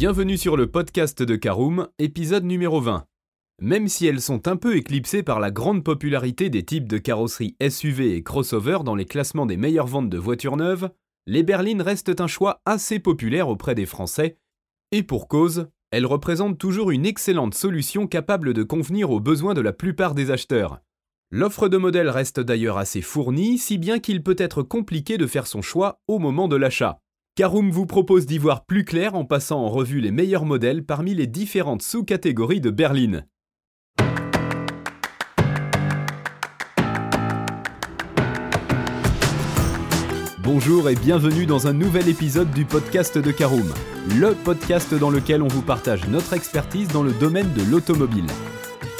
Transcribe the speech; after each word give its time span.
Bienvenue 0.00 0.38
sur 0.38 0.56
le 0.56 0.66
podcast 0.66 1.22
de 1.22 1.36
Caroom, 1.36 1.86
épisode 1.98 2.44
numéro 2.44 2.80
20. 2.80 3.04
Même 3.60 3.86
si 3.86 4.06
elles 4.06 4.22
sont 4.22 4.48
un 4.48 4.56
peu 4.56 4.74
éclipsées 4.74 5.22
par 5.22 5.40
la 5.40 5.50
grande 5.50 5.84
popularité 5.84 6.48
des 6.48 6.64
types 6.64 6.88
de 6.88 6.96
carrosserie 6.96 7.54
SUV 7.68 8.16
et 8.16 8.22
crossover 8.22 8.78
dans 8.82 8.94
les 8.94 9.04
classements 9.04 9.44
des 9.44 9.58
meilleures 9.58 9.86
ventes 9.86 10.08
de 10.08 10.16
voitures 10.16 10.56
neuves, 10.56 10.88
les 11.26 11.42
berlines 11.42 11.82
restent 11.82 12.18
un 12.18 12.26
choix 12.26 12.62
assez 12.64 12.98
populaire 12.98 13.50
auprès 13.50 13.74
des 13.74 13.84
Français, 13.84 14.38
et 14.90 15.02
pour 15.02 15.28
cause, 15.28 15.68
elles 15.90 16.06
représentent 16.06 16.56
toujours 16.56 16.90
une 16.90 17.04
excellente 17.04 17.52
solution 17.52 18.06
capable 18.06 18.54
de 18.54 18.62
convenir 18.62 19.10
aux 19.10 19.20
besoins 19.20 19.52
de 19.52 19.60
la 19.60 19.74
plupart 19.74 20.14
des 20.14 20.30
acheteurs. 20.30 20.80
L'offre 21.30 21.68
de 21.68 21.76
modèles 21.76 22.08
reste 22.08 22.40
d'ailleurs 22.40 22.78
assez 22.78 23.02
fournie, 23.02 23.58
si 23.58 23.76
bien 23.76 23.98
qu'il 23.98 24.22
peut 24.22 24.36
être 24.38 24.62
compliqué 24.62 25.18
de 25.18 25.26
faire 25.26 25.46
son 25.46 25.60
choix 25.60 26.00
au 26.08 26.18
moment 26.18 26.48
de 26.48 26.56
l'achat. 26.56 27.02
Caroom 27.40 27.70
vous 27.70 27.86
propose 27.86 28.26
d'y 28.26 28.36
voir 28.36 28.66
plus 28.66 28.84
clair 28.84 29.14
en 29.14 29.24
passant 29.24 29.64
en 29.64 29.70
revue 29.70 30.00
les 30.00 30.10
meilleurs 30.10 30.44
modèles 30.44 30.84
parmi 30.84 31.14
les 31.14 31.26
différentes 31.26 31.80
sous-catégories 31.80 32.60
de 32.60 32.68
berline. 32.68 33.24
Bonjour 40.42 40.90
et 40.90 40.94
bienvenue 40.94 41.46
dans 41.46 41.66
un 41.66 41.72
nouvel 41.72 42.10
épisode 42.10 42.50
du 42.50 42.66
podcast 42.66 43.16
de 43.16 43.32
Caroom, 43.32 43.72
le 44.18 44.34
podcast 44.34 44.92
dans 44.92 45.08
lequel 45.08 45.40
on 45.40 45.48
vous 45.48 45.62
partage 45.62 46.06
notre 46.08 46.34
expertise 46.34 46.88
dans 46.88 47.02
le 47.02 47.12
domaine 47.12 47.50
de 47.54 47.62
l'automobile. 47.70 48.26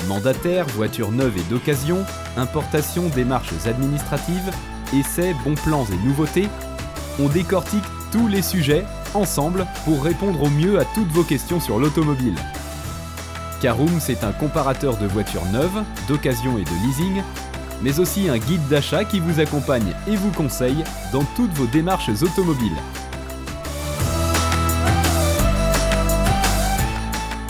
Mandataires, 0.09 0.67
voitures 0.69 1.13
neuves 1.13 1.37
et 1.37 1.51
d'occasion, 1.53 1.99
importation, 2.39 3.11
démarches 3.11 3.67
administratives, 3.67 4.51
essais, 4.95 5.35
bons 5.45 5.57
plans 5.57 5.85
et 5.85 6.07
nouveautés, 6.07 6.49
on 7.19 7.29
décortique 7.29 7.85
tous 8.13 8.29
les 8.29 8.43
sujets 8.43 8.85
ensemble 9.15 9.67
pour 9.85 10.03
répondre 10.03 10.43
au 10.43 10.51
mieux 10.51 10.79
à 10.79 10.85
toutes 10.85 11.11
vos 11.13 11.25
questions 11.25 11.61
sur 11.61 11.79
l'automobile. 11.79 12.37
Caroom, 13.61 14.01
c'est 14.01 14.25
un 14.25 14.33
comparateur 14.33 14.97
de 14.97 15.07
voitures 15.07 15.47
neuves, 15.53 15.85
d'occasion 16.09 16.59
et 16.59 16.65
de 16.65 16.87
leasing 16.87 17.23
mais 17.83 17.99
aussi 17.99 18.29
un 18.29 18.39
guide 18.39 18.67
d'achat 18.69 19.05
qui 19.05 19.21
vous 19.21 19.41
accompagne 19.41 19.95
et 20.07 20.17
vous 20.17 20.31
conseille 20.33 20.85
dans 21.13 21.25
toutes 21.37 21.53
vos 21.53 21.67
démarches 21.67 22.11
automobiles. 22.23 22.77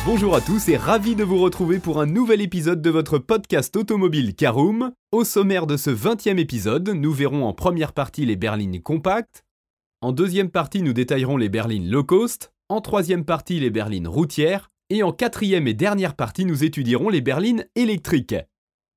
Bonjour 0.07 0.35
à 0.35 0.41
tous 0.41 0.69
et 0.69 0.77
ravi 0.77 1.15
de 1.15 1.25
vous 1.25 1.39
retrouver 1.39 1.79
pour 1.79 2.01
un 2.01 2.07
nouvel 2.07 2.41
épisode 2.41 2.81
de 2.81 2.91
votre 2.91 3.19
podcast 3.19 3.77
automobile 3.77 4.35
Caroom. 4.35 4.93
Au 5.13 5.25
sommaire 5.25 5.67
de 5.67 5.77
ce 5.77 5.91
20e 5.91 6.39
épisode, 6.39 6.89
nous 6.89 7.13
verrons 7.13 7.45
en 7.45 7.53
première 7.53 7.93
partie 7.93 8.25
les 8.25 8.37
berlines 8.37 8.81
compactes, 8.83 9.45
en 10.03 10.13
deuxième 10.13 10.51
partie 10.51 10.83
nous 10.83 10.95
détaillerons 10.95 11.37
les 11.37 11.51
berlines 11.51 11.91
low 11.91 12.05
cost, 12.05 12.53
en 12.69 12.81
troisième 12.81 13.25
partie 13.25 13.61
les 13.61 13.71
berlines 13.71 14.09
routières, 14.09 14.71
et 14.89 15.03
en 15.03 15.13
quatrième 15.13 15.69
et 15.69 15.75
dernière 15.75 16.15
partie 16.15 16.47
nous 16.47 16.65
étudierons 16.65 17.11
les 17.11 17.21
berlines 17.21 17.67
électriques. 17.77 18.37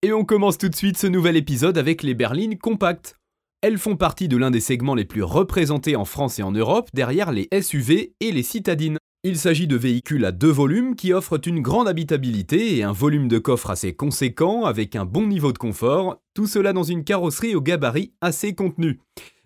Et 0.02 0.14
on 0.14 0.24
commence 0.24 0.58
tout 0.58 0.70
de 0.70 0.76
suite 0.76 0.98
ce 0.98 1.08
nouvel 1.08 1.36
épisode 1.36 1.78
avec 1.78 2.04
les 2.04 2.14
berlines 2.14 2.58
compactes. 2.58 3.16
Elles 3.62 3.78
font 3.78 3.98
partie 3.98 4.28
de 4.28 4.38
l'un 4.38 4.52
des 4.52 4.60
segments 4.60 4.96
les 4.96 5.06
plus 5.06 5.24
représentés 5.24 5.96
en 5.96 6.06
France 6.06 6.40
et 6.40 6.44
en 6.44 6.52
Europe, 6.52 6.90
derrière 6.94 7.32
les 7.32 7.48
SUV 7.62 8.14
et 8.20 8.32
les 8.32 8.44
citadines. 8.44 8.98
Il 9.26 9.38
s'agit 9.38 9.68
de 9.68 9.78
véhicules 9.78 10.26
à 10.26 10.34
deux 10.34 10.52
volumes 10.52 10.96
qui 10.96 11.14
offrent 11.14 11.40
une 11.46 11.62
grande 11.62 11.88
habitabilité 11.88 12.78
et 12.78 12.84
un 12.84 12.92
volume 12.92 13.30
de 13.30 13.40
coffre 13.40 13.70
assez 13.70 13.94
conséquent 13.94 14.66
avec 14.66 14.98
un 14.98 15.06
bon 15.06 15.28
niveau 15.28 15.54
de 15.54 15.58
confort, 15.58 16.22
tout 16.34 16.48
cela 16.48 16.74
dans 16.74 16.84
une 16.84 17.06
carrosserie 17.06 17.56
au 17.56 17.62
gabarit 17.62 18.14
assez 18.20 18.54
contenu. 18.54 19.00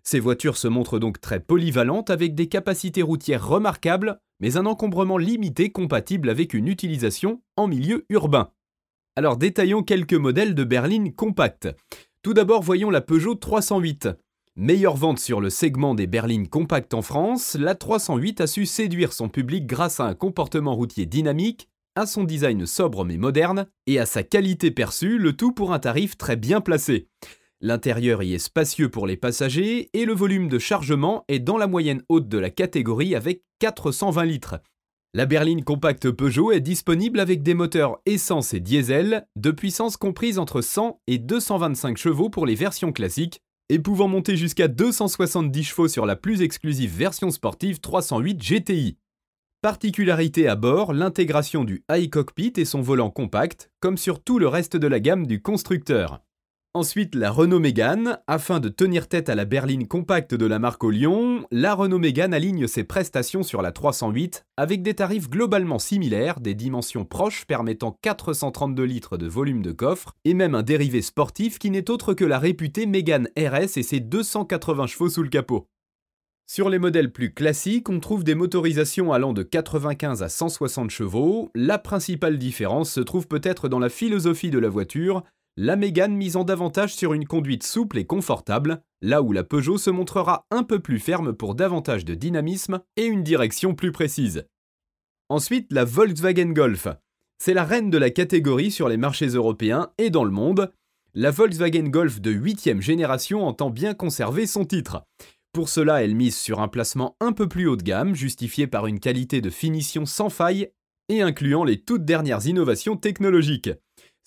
Ces 0.09 0.21
voitures 0.21 0.55
se 0.55 0.69
montrent 0.69 0.99
donc 0.99 1.19
très 1.19 1.41
polyvalentes 1.41 2.09
avec 2.09 2.33
des 2.33 2.47
capacités 2.47 3.01
routières 3.01 3.45
remarquables, 3.45 4.21
mais 4.39 4.55
un 4.55 4.65
encombrement 4.65 5.17
limité 5.17 5.69
compatible 5.69 6.29
avec 6.29 6.53
une 6.53 6.69
utilisation 6.69 7.41
en 7.57 7.67
milieu 7.67 8.05
urbain. 8.07 8.51
Alors 9.17 9.35
détaillons 9.35 9.83
quelques 9.83 10.13
modèles 10.13 10.55
de 10.55 10.63
berlines 10.63 11.13
compactes. 11.13 11.67
Tout 12.21 12.33
d'abord 12.33 12.63
voyons 12.63 12.89
la 12.89 13.01
Peugeot 13.01 13.35
308. 13.35 14.07
Meilleure 14.55 14.95
vente 14.95 15.19
sur 15.19 15.41
le 15.41 15.49
segment 15.49 15.93
des 15.93 16.07
berlines 16.07 16.47
compactes 16.47 16.93
en 16.93 17.01
France, 17.01 17.57
la 17.59 17.75
308 17.75 18.39
a 18.39 18.47
su 18.47 18.65
séduire 18.65 19.11
son 19.11 19.27
public 19.27 19.67
grâce 19.67 19.99
à 19.99 20.05
un 20.05 20.15
comportement 20.15 20.73
routier 20.73 21.05
dynamique, 21.05 21.67
à 21.95 22.05
son 22.05 22.23
design 22.23 22.65
sobre 22.65 23.03
mais 23.03 23.17
moderne, 23.17 23.67
et 23.87 23.99
à 23.99 24.05
sa 24.05 24.23
qualité 24.23 24.71
perçue, 24.71 25.17
le 25.17 25.33
tout 25.33 25.51
pour 25.51 25.73
un 25.73 25.79
tarif 25.79 26.15
très 26.17 26.37
bien 26.37 26.61
placé. 26.61 27.09
L'intérieur 27.59 28.21
y 28.21 28.35
est 28.35 28.39
spacieux 28.39 28.89
pour 28.89 29.07
les 29.07 29.17
passagers 29.17 29.89
et 29.93 30.05
le 30.05 30.13
volume 30.13 30.47
de 30.47 30.59
chargement 30.59 31.25
est 31.27 31.39
dans 31.39 31.57
la 31.57 31.65
moyenne 31.65 32.03
haute 32.07 32.29
de 32.29 32.37
la 32.37 32.51
catégorie 32.51 33.15
avec 33.15 33.41
420 33.59 34.25
litres. 34.25 34.59
La 35.15 35.25
berline 35.25 35.63
compacte 35.63 36.11
Peugeot 36.11 36.51
est 36.51 36.61
disponible 36.61 37.19
avec 37.19 37.41
des 37.41 37.55
moteurs 37.55 37.97
essence 38.05 38.53
et 38.53 38.59
diesel, 38.59 39.25
de 39.35 39.49
puissance 39.49 39.97
comprise 39.97 40.37
entre 40.37 40.61
100 40.61 41.01
et 41.07 41.17
225 41.17 41.97
chevaux 41.97 42.29
pour 42.29 42.45
les 42.45 42.53
versions 42.53 42.91
classiques, 42.91 43.41
et 43.69 43.79
pouvant 43.79 44.07
monter 44.07 44.37
jusqu'à 44.37 44.67
270 44.67 45.63
chevaux 45.63 45.87
sur 45.87 46.05
la 46.05 46.15
plus 46.15 46.43
exclusive 46.43 46.95
version 46.95 47.31
sportive 47.31 47.79
308 47.79 48.37
GTI. 48.37 48.97
Particularité 49.63 50.47
à 50.47 50.55
bord, 50.55 50.93
l'intégration 50.93 51.63
du 51.63 51.83
high 51.89 52.11
cockpit 52.11 52.53
et 52.57 52.65
son 52.65 52.81
volant 52.81 53.09
compact, 53.09 53.71
comme 53.79 53.97
sur 53.97 54.23
tout 54.23 54.37
le 54.37 54.47
reste 54.47 54.77
de 54.77 54.87
la 54.87 54.99
gamme 54.99 55.25
du 55.25 55.41
constructeur. 55.41 56.21
Ensuite, 56.73 57.15
la 57.15 57.31
Renault 57.31 57.59
Mégane. 57.59 58.19
Afin 58.27 58.59
de 58.59 58.69
tenir 58.69 59.07
tête 59.07 59.29
à 59.29 59.35
la 59.35 59.45
berline 59.45 59.87
compacte 59.87 60.35
de 60.35 60.45
la 60.45 60.59
marque 60.59 60.83
au 60.83 60.91
Lyon, 60.91 61.47
la 61.49 61.73
Renault 61.73 61.97
Mégane 61.97 62.35
aligne 62.35 62.67
ses 62.67 62.83
prestations 62.83 63.41
sur 63.41 63.63
la 63.63 63.71
308 63.71 64.45
avec 64.57 64.83
des 64.83 64.93
tarifs 64.93 65.27
globalement 65.27 65.79
similaires, 65.79 66.39
des 66.39 66.53
dimensions 66.53 67.03
proches 67.03 67.45
permettant 67.45 67.97
432 68.03 68.83
litres 68.83 69.17
de 69.17 69.27
volume 69.27 69.63
de 69.63 69.71
coffre 69.71 70.13
et 70.23 70.35
même 70.35 70.53
un 70.53 70.61
dérivé 70.61 71.01
sportif 71.01 71.57
qui 71.57 71.71
n'est 71.71 71.89
autre 71.89 72.13
que 72.13 72.25
la 72.25 72.37
réputée 72.37 72.85
Mégane 72.85 73.29
RS 73.37 73.77
et 73.77 73.83
ses 73.83 73.99
280 73.99 74.85
chevaux 74.85 75.09
sous 75.09 75.23
le 75.23 75.29
capot. 75.29 75.67
Sur 76.49 76.69
les 76.69 76.79
modèles 76.79 77.11
plus 77.11 77.33
classiques, 77.33 77.89
on 77.89 77.99
trouve 77.99 78.23
des 78.23 78.33
motorisations 78.33 79.11
allant 79.11 79.33
de 79.33 79.43
95 79.43 80.23
à 80.23 80.29
160 80.29 80.89
chevaux. 80.91 81.51
La 81.55 81.77
principale 81.77 82.37
différence 82.37 82.89
se 82.89 83.01
trouve 83.01 83.27
peut-être 83.27 83.67
dans 83.67 83.79
la 83.79 83.89
philosophie 83.89 84.49
de 84.49 84.57
la 84.57 84.69
voiture, 84.69 85.23
la 85.59 85.75
Mégane 85.75 86.15
misant 86.15 86.43
davantage 86.43 86.93
sur 86.93 87.13
une 87.13 87.25
conduite 87.25 87.63
souple 87.63 87.97
et 87.97 88.05
confortable, 88.05 88.83
là 89.01 89.23
où 89.23 89.31
la 89.31 89.43
Peugeot 89.43 89.79
se 89.79 89.89
montrera 89.89 90.45
un 90.51 90.61
peu 90.61 90.79
plus 90.79 90.99
ferme 90.99 91.33
pour 91.33 91.55
davantage 91.55 92.05
de 92.05 92.13
dynamisme 92.13 92.81
et 92.95 93.05
une 93.05 93.23
direction 93.23 93.73
plus 93.73 93.91
précise. 93.91 94.45
Ensuite, 95.29 95.73
la 95.73 95.83
Volkswagen 95.83 96.51
Golf. 96.51 96.87
C'est 97.39 97.55
la 97.55 97.65
reine 97.65 97.89
de 97.89 97.97
la 97.97 98.11
catégorie 98.11 98.69
sur 98.69 98.87
les 98.87 98.97
marchés 98.97 99.29
européens 99.29 99.89
et 99.97 100.11
dans 100.11 100.23
le 100.23 100.31
monde. 100.31 100.71
La 101.15 101.31
Volkswagen 101.31 101.89
Golf 101.89 102.21
de 102.21 102.29
8 102.29 102.79
génération 102.79 103.45
entend 103.47 103.71
bien 103.71 103.95
conserver 103.95 104.45
son 104.45 104.63
titre. 104.63 105.05
Pour 105.53 105.69
cela, 105.69 106.03
elle 106.03 106.13
mise 106.13 106.37
sur 106.37 106.59
un 106.59 106.67
placement 106.67 107.17
un 107.19 107.31
peu 107.31 107.49
plus 107.49 107.67
haut 107.67 107.77
de 107.77 107.83
gamme, 107.83 108.13
justifié 108.13 108.67
par 108.67 108.85
une 108.85 108.99
qualité 108.99 109.41
de 109.41 109.49
finition 109.49 110.05
sans 110.05 110.29
faille 110.29 110.69
et 111.09 111.23
incluant 111.23 111.63
les 111.63 111.81
toutes 111.81 112.05
dernières 112.05 112.45
innovations 112.45 112.95
technologiques. 112.95 113.71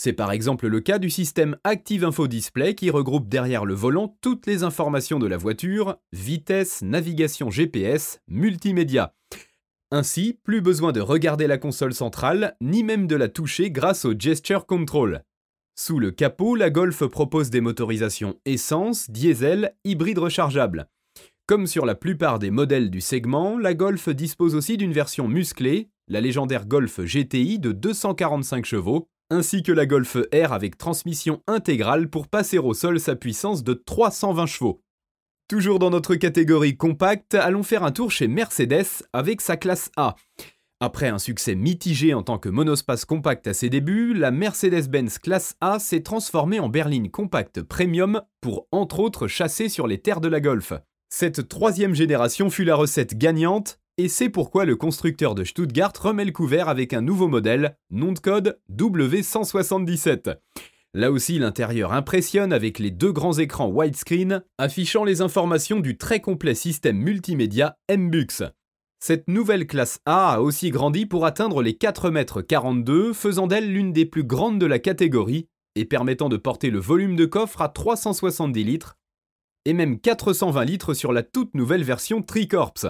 C'est 0.03 0.15
par 0.15 0.33
exemple 0.33 0.67
le 0.67 0.81
cas 0.81 0.99
du 0.99 1.11
système 1.11 1.59
Active 1.63 2.07
Info 2.07 2.27
Display 2.27 2.75
qui 2.75 2.89
regroupe 2.89 3.29
derrière 3.29 3.67
le 3.67 3.75
volant 3.75 4.17
toutes 4.23 4.47
les 4.47 4.65
informations 4.65 5.19
de 5.19 5.27
la 5.27 5.37
voiture, 5.37 5.99
vitesse, 6.15 6.81
navigation 6.81 7.51
GPS, 7.51 8.19
multimédia. 8.27 9.15
Ainsi, 9.91 10.39
plus 10.43 10.63
besoin 10.63 10.93
de 10.93 11.03
regarder 11.03 11.47
la 11.47 11.59
console 11.59 11.93
centrale, 11.93 12.57
ni 12.63 12.83
même 12.83 13.07
de 13.07 13.15
la 13.15 13.29
toucher 13.29 13.71
grâce 13.71 14.07
au 14.07 14.15
Gesture 14.19 14.65
Control. 14.65 15.23
Sous 15.79 15.99
le 15.99 16.13
capot, 16.13 16.55
la 16.55 16.71
Golf 16.71 17.05
propose 17.05 17.51
des 17.51 17.61
motorisations 17.61 18.41
essence, 18.47 19.11
diesel, 19.11 19.75
hybride 19.85 20.21
rechargeable. 20.21 20.89
Comme 21.47 21.67
sur 21.67 21.85
la 21.85 21.95
plupart 21.95 22.39
des 22.39 22.51
modèles 22.51 22.89
du 22.89 23.03
segment, 23.03 23.59
la 23.59 23.75
Golf 23.75 24.09
dispose 24.09 24.55
aussi 24.55 24.79
d'une 24.79 24.95
version 24.95 25.29
musclée, 25.29 25.91
la 26.09 26.23
légendaire 26.23 26.65
Golf 26.65 27.01
GTI 27.01 27.59
de 27.59 27.73
245 27.73 28.65
chevaux, 28.65 29.11
ainsi 29.31 29.63
que 29.63 29.73
la 29.73 29.87
Golf 29.87 30.17
R 30.33 30.53
avec 30.53 30.77
transmission 30.77 31.43
intégrale 31.47 32.11
pour 32.11 32.29
passer 32.29 32.59
au 32.59 32.75
sol 32.75 33.01
sa 33.01 33.17
puissance 33.17 33.65
de 33.65 33.73
320 33.75 34.47
chevaux. 34.47 34.83
Toujours 35.49 35.79
dans 35.79 35.91
notre 35.91 36.15
catégorie 36.15 36.77
compacte, 36.77 37.35
allons 37.35 37.63
faire 37.63 37.83
un 37.83 37.91
tour 37.91 38.13
chez 38.13 38.29
Mercedes 38.29 39.03
avec 39.13 39.41
sa 39.41 39.57
classe 39.57 39.91
A. 39.97 40.15
Après 40.79 41.09
un 41.09 41.19
succès 41.19 41.57
mitigé 41.57 42.15
en 42.15 42.23
tant 42.23 42.39
que 42.39 42.49
monospace 42.49 43.05
compact 43.05 43.47
à 43.49 43.53
ses 43.53 43.69
débuts, 43.69 44.15
la 44.15 44.31
Mercedes-Benz 44.31 45.19
classe 45.19 45.57
A 45.61 45.79
s'est 45.79 46.03
transformée 46.03 46.61
en 46.61 46.69
berline 46.69 47.11
compacte 47.11 47.63
premium 47.63 48.23
pour 48.41 48.69
entre 48.71 49.01
autres 49.01 49.27
chasser 49.27 49.69
sur 49.69 49.87
les 49.87 49.99
terres 49.99 50.21
de 50.21 50.29
la 50.29 50.41
Golf. 50.41 50.73
Cette 51.09 51.49
troisième 51.49 51.95
génération 51.95 52.49
fut 52.49 52.65
la 52.65 52.77
recette 52.77 53.19
gagnante 53.19 53.80
et 54.01 54.09
c'est 54.09 54.31
pourquoi 54.31 54.65
le 54.65 54.77
constructeur 54.77 55.35
de 55.35 55.45
Stuttgart 55.45 55.93
remet 56.01 56.25
le 56.25 56.33
couvert 56.33 56.71
avec 56.71 56.95
un 56.95 57.03
nouveau 57.03 57.29
modèle, 57.29 57.77
nom 57.91 58.13
de 58.13 58.19
code 58.19 58.59
W177. 58.73 60.37
Là 60.95 61.13
aussi, 61.13 61.39
l'intérieur 61.39 61.93
impressionne 61.93 62.55
avec 62.55 62.79
les 62.79 62.91
deux 62.91 63.13
grands 63.13 63.39
écrans 63.39 63.69
widescreen 63.69 64.43
affichant 64.57 65.05
les 65.05 65.21
informations 65.21 65.81
du 65.81 65.99
très 65.99 66.21
complet 66.21 66.55
système 66.55 66.97
multimédia 66.97 67.77
MBUX. 67.95 68.45
Cette 69.01 69.29
nouvelle 69.29 69.67
classe 69.67 70.01
A 70.07 70.35
a 70.35 70.41
aussi 70.41 70.71
grandi 70.71 71.05
pour 71.05 71.27
atteindre 71.27 71.63
les 71.63 71.75
4,42 71.75 73.09
m, 73.09 73.15
faisant 73.15 73.47
d'elle 73.47 73.71
l'une 73.71 73.93
des 73.93 74.07
plus 74.07 74.25
grandes 74.25 74.59
de 74.59 74.67
la 74.67 74.79
catégorie 74.79 75.47
et 75.77 75.85
permettant 75.85 76.31
de 76.31 76.39
porter 76.39 76.71
le 76.71 76.81
volume 76.81 77.17
de 77.17 77.27
coffre 77.27 77.61
à 77.61 77.69
370 77.69 78.65
litres 78.65 78.97
et 79.65 79.73
même 79.73 80.01
420 80.01 80.65
litres 80.65 80.95
sur 80.95 81.13
la 81.13 81.23
toute 81.23 81.55
nouvelle 81.55 81.85
version 81.85 82.23
Tricorps. 82.23 82.87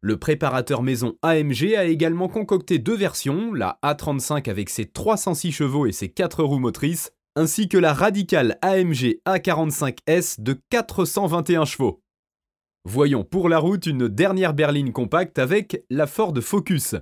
Le 0.00 0.16
préparateur 0.16 0.82
maison 0.82 1.16
AMG 1.22 1.74
a 1.76 1.84
également 1.84 2.28
concocté 2.28 2.78
deux 2.78 2.96
versions, 2.96 3.52
la 3.52 3.78
A35 3.82 4.48
avec 4.48 4.70
ses 4.70 4.86
306 4.86 5.52
chevaux 5.52 5.86
et 5.86 5.92
ses 5.92 6.08
4 6.08 6.42
roues 6.42 6.58
motrices, 6.58 7.12
ainsi 7.36 7.68
que 7.68 7.78
la 7.78 7.92
radicale 7.92 8.58
AMG 8.62 9.20
A45S 9.26 10.40
de 10.40 10.58
421 10.70 11.64
chevaux. 11.64 12.00
Voyons 12.86 13.24
pour 13.24 13.48
la 13.48 13.58
route 13.58 13.86
une 13.86 14.08
dernière 14.08 14.52
berline 14.52 14.92
compacte 14.92 15.38
avec 15.38 15.82
la 15.88 16.06
Ford 16.06 16.34
Focus. 16.42 16.96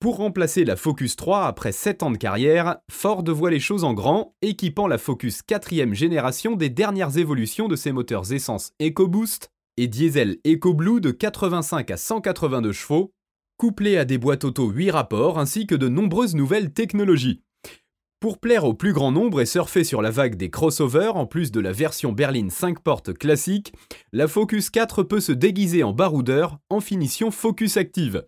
Pour 0.00 0.16
remplacer 0.16 0.64
la 0.64 0.76
Focus 0.76 1.14
3 1.14 1.44
après 1.44 1.72
7 1.72 2.02
ans 2.02 2.10
de 2.10 2.16
carrière, 2.16 2.78
Ford 2.90 3.22
voit 3.22 3.50
les 3.50 3.60
choses 3.60 3.84
en 3.84 3.92
grand, 3.92 4.34
équipant 4.40 4.88
la 4.88 4.96
Focus 4.96 5.42
4ème 5.42 5.92
génération 5.92 6.56
des 6.56 6.70
dernières 6.70 7.18
évolutions 7.18 7.68
de 7.68 7.76
ses 7.76 7.92
moteurs 7.92 8.32
essence 8.32 8.72
EcoBoost 8.80 9.50
et 9.76 9.88
diesel 9.88 10.38
EcoBlue 10.46 11.02
de 11.02 11.10
85 11.10 11.90
à 11.90 11.98
182 11.98 12.72
chevaux, 12.72 13.12
couplés 13.58 13.98
à 13.98 14.06
des 14.06 14.16
boîtes 14.16 14.44
auto 14.44 14.70
8 14.70 14.90
rapports 14.90 15.38
ainsi 15.38 15.66
que 15.66 15.74
de 15.74 15.88
nombreuses 15.88 16.34
nouvelles 16.34 16.72
technologies. 16.72 17.42
Pour 18.20 18.38
plaire 18.38 18.64
au 18.64 18.72
plus 18.72 18.94
grand 18.94 19.12
nombre 19.12 19.42
et 19.42 19.46
surfer 19.46 19.84
sur 19.84 20.00
la 20.00 20.10
vague 20.10 20.36
des 20.36 20.48
crossovers, 20.48 21.14
en 21.14 21.26
plus 21.26 21.52
de 21.52 21.60
la 21.60 21.72
version 21.72 22.12
berline 22.12 22.48
5 22.48 22.80
portes 22.80 23.12
classique, 23.12 23.74
la 24.14 24.28
Focus 24.28 24.70
4 24.70 25.02
peut 25.02 25.20
se 25.20 25.32
déguiser 25.32 25.82
en 25.82 25.92
baroudeur 25.92 26.58
en 26.70 26.80
finition 26.80 27.30
Focus 27.30 27.76
Active. 27.76 28.24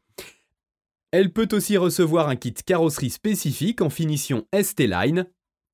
Elle 1.12 1.30
peut 1.30 1.48
aussi 1.52 1.76
recevoir 1.76 2.30
un 2.30 2.36
kit 2.36 2.54
carrosserie 2.54 3.10
spécifique 3.10 3.82
en 3.82 3.90
finition 3.90 4.46
ST-Line 4.58 5.26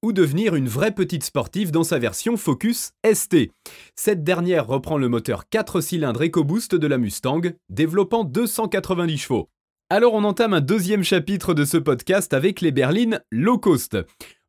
ou 0.02 0.12
devenir 0.12 0.56
une 0.56 0.67
vraie 0.67 0.90
petite 0.90 1.23
sportive 1.23 1.70
dans 1.70 1.85
sa 1.85 2.00
version 2.00 2.37
Focus 2.37 2.90
ST. 3.08 3.52
Cette 3.94 4.25
dernière 4.25 4.67
reprend 4.67 4.99
le 4.99 5.08
moteur 5.08 5.49
4 5.49 5.81
cylindres 5.81 6.25
EcoBoost 6.25 6.75
de 6.75 6.87
la 6.88 6.99
Mustang, 6.99 7.43
développant 7.69 8.25
290 8.25 9.17
chevaux. 9.17 9.49
Alors 9.90 10.14
on 10.14 10.25
entame 10.25 10.55
un 10.55 10.61
deuxième 10.61 11.05
chapitre 11.05 11.55
de 11.55 11.64
ce 11.64 11.76
podcast 11.76 12.34
avec 12.34 12.61
les 12.61 12.73
berlines 12.73 13.23
low 13.31 13.58
cost. 13.58 13.96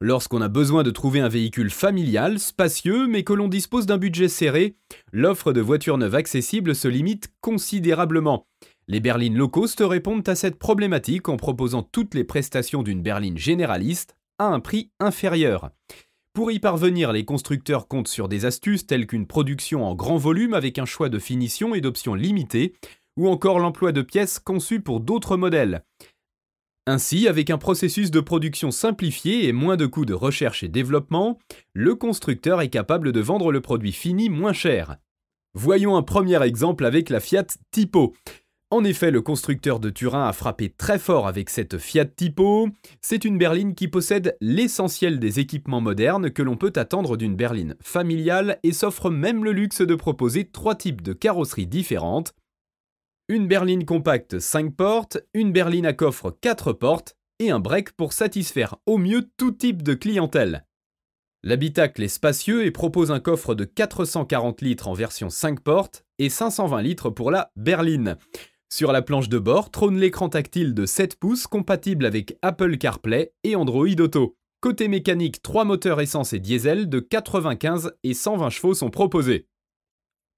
Lorsqu'on 0.02 0.42
a 0.42 0.50
besoin 0.50 0.82
de 0.82 0.92
trouver 0.92 1.20
un 1.20 1.30
véhicule 1.30 1.70
familial, 1.70 2.40
spacieux, 2.40 3.08
mais 3.08 3.24
que 3.24 3.34
l'on 3.34 3.48
dispose 3.48 3.86
d'un 3.86 4.00
budget 4.00 4.28
serré, 4.28 4.76
l'offre 5.14 5.54
de 5.54 5.62
voitures 5.62 6.00
neuves 6.00 6.16
accessibles 6.16 6.74
se 6.74 6.88
limite 6.88 7.30
considérablement. 7.42 8.48
Les 8.92 9.00
berlines 9.00 9.38
low 9.38 9.48
cost 9.48 9.84
répondent 9.86 10.28
à 10.28 10.34
cette 10.34 10.58
problématique 10.58 11.30
en 11.30 11.38
proposant 11.38 11.84
toutes 11.84 12.16
les 12.16 12.24
prestations 12.24 12.82
d'une 12.82 13.04
berline 13.04 13.38
généraliste 13.38 14.18
à 14.40 14.48
un 14.48 14.60
prix 14.60 14.90
inférieur. 15.00 15.70
Pour 16.34 16.52
y 16.52 16.58
parvenir, 16.58 17.12
les 17.12 17.24
constructeurs 17.24 17.88
comptent 17.88 18.08
sur 18.08 18.28
des 18.28 18.46
astuces 18.46 18.88
telles 18.88 19.06
qu'une 19.06 19.28
production 19.28 19.86
en 19.86 19.94
grand 19.94 20.18
volume 20.18 20.56
avec 20.56 20.80
un 20.80 20.86
choix 20.86 21.08
de 21.08 21.20
finition 21.20 21.76
et 21.76 21.82
d'options 21.82 22.16
limitées, 22.16 22.74
ou 23.16 23.30
encore 23.30 23.60
l'emploi 23.60 23.92
de 23.92 24.02
pièces 24.02 24.40
conçues 24.40 24.82
pour 24.82 25.02
d'autres 25.02 25.38
modèles. 25.38 25.84
Ainsi, 26.88 27.28
avec 27.28 27.52
un 27.52 27.60
processus 27.60 28.10
de 28.10 28.22
production 28.22 28.72
simplifié 28.72 29.48
et 29.48 29.54
moins 29.54 29.78
de 29.78 29.86
coûts 29.86 30.06
de 30.06 30.16
recherche 30.16 30.64
et 30.64 30.68
développement, 30.68 31.38
le 31.74 31.94
constructeur 31.94 32.60
est 32.62 32.70
capable 32.70 33.12
de 33.12 33.20
vendre 33.20 33.52
le 33.52 33.62
produit 33.62 33.92
fini 33.92 34.30
moins 34.30 34.54
cher. 34.54 34.98
Voyons 35.54 35.96
un 35.96 36.02
premier 36.02 36.42
exemple 36.42 36.86
avec 36.86 37.12
la 37.12 37.20
Fiat 37.20 37.46
Tipo. 37.70 38.16
En 38.72 38.84
effet, 38.84 39.10
le 39.10 39.22
constructeur 39.22 39.80
de 39.80 39.90
Turin 39.90 40.28
a 40.28 40.34
frappé 40.34 40.70
très 40.70 41.00
fort 41.00 41.28
avec 41.28 41.50
cette 41.50 41.80
Fiat 41.80 42.06
Tipo. 42.06 42.70
C'est 43.02 43.26
une 43.26 43.40
berline 43.40 43.74
qui 43.74 43.88
possède 43.88 44.38
l'essentiel 44.42 45.20
des 45.20 45.40
équipements 45.40 45.82
modernes 45.82 46.30
que 46.30 46.44
l'on 46.44 46.56
peut 46.56 46.74
attendre 46.76 47.18
d'une 47.18 47.36
berline 47.36 47.76
familiale 47.82 48.60
et 48.62 48.72
s'offre 48.74 49.10
même 49.10 49.44
le 49.44 49.54
luxe 49.54 49.82
de 49.82 49.96
proposer 49.96 50.46
trois 50.46 50.76
types 50.76 51.02
de 51.02 51.14
carrosseries 51.14 51.66
différentes 51.66 52.36
une 53.30 53.48
berline 53.48 53.86
compacte 53.86 54.40
5 54.40 54.76
portes, 54.76 55.20
une 55.36 55.52
berline 55.52 55.86
à 55.86 55.94
coffre 55.94 56.36
4 56.42 56.74
portes 56.74 57.16
et 57.38 57.52
un 57.52 57.60
break 57.60 57.92
pour 57.92 58.12
satisfaire 58.12 58.76
au 58.88 58.98
mieux 58.98 59.30
tout 59.38 59.52
type 59.52 59.84
de 59.84 59.94
clientèle. 59.94 60.66
L'habitacle 61.44 62.02
est 62.02 62.08
spacieux 62.08 62.66
et 62.66 62.72
propose 62.72 63.12
un 63.12 63.20
coffre 63.20 63.54
de 63.54 63.66
440 63.66 64.62
litres 64.62 64.88
en 64.88 64.94
version 64.94 65.30
5 65.30 65.60
portes 65.60 66.06
et 66.18 66.30
520 66.30 66.82
litres 66.82 67.12
pour 67.12 67.30
la 67.30 67.52
berline. 67.56 68.18
Sur 68.72 68.92
la 68.92 69.02
planche 69.02 69.30
de 69.30 69.40
bord 69.40 69.72
trône 69.72 69.98
l'écran 69.98 70.30
tactile 70.30 70.76
de 70.76 70.86
7 70.86 71.16
pouces 71.16 71.48
compatible 71.48 72.06
avec 72.06 72.38
Apple 72.44 72.78
CarPlay 72.78 73.34
et 73.44 73.56
Android 73.56 73.88
Auto. 74.00 74.38
Côté 74.62 74.88
mécanique, 74.88 75.42
3 75.42 75.66
moteurs 75.66 76.00
essence 76.02 76.34
et 76.34 76.40
diesel 76.40 76.88
de 76.88 77.00
95 77.00 77.94
et 78.04 78.14
120 78.14 78.50
chevaux 78.52 78.76
sont 78.76 78.92
proposés. 78.92 79.48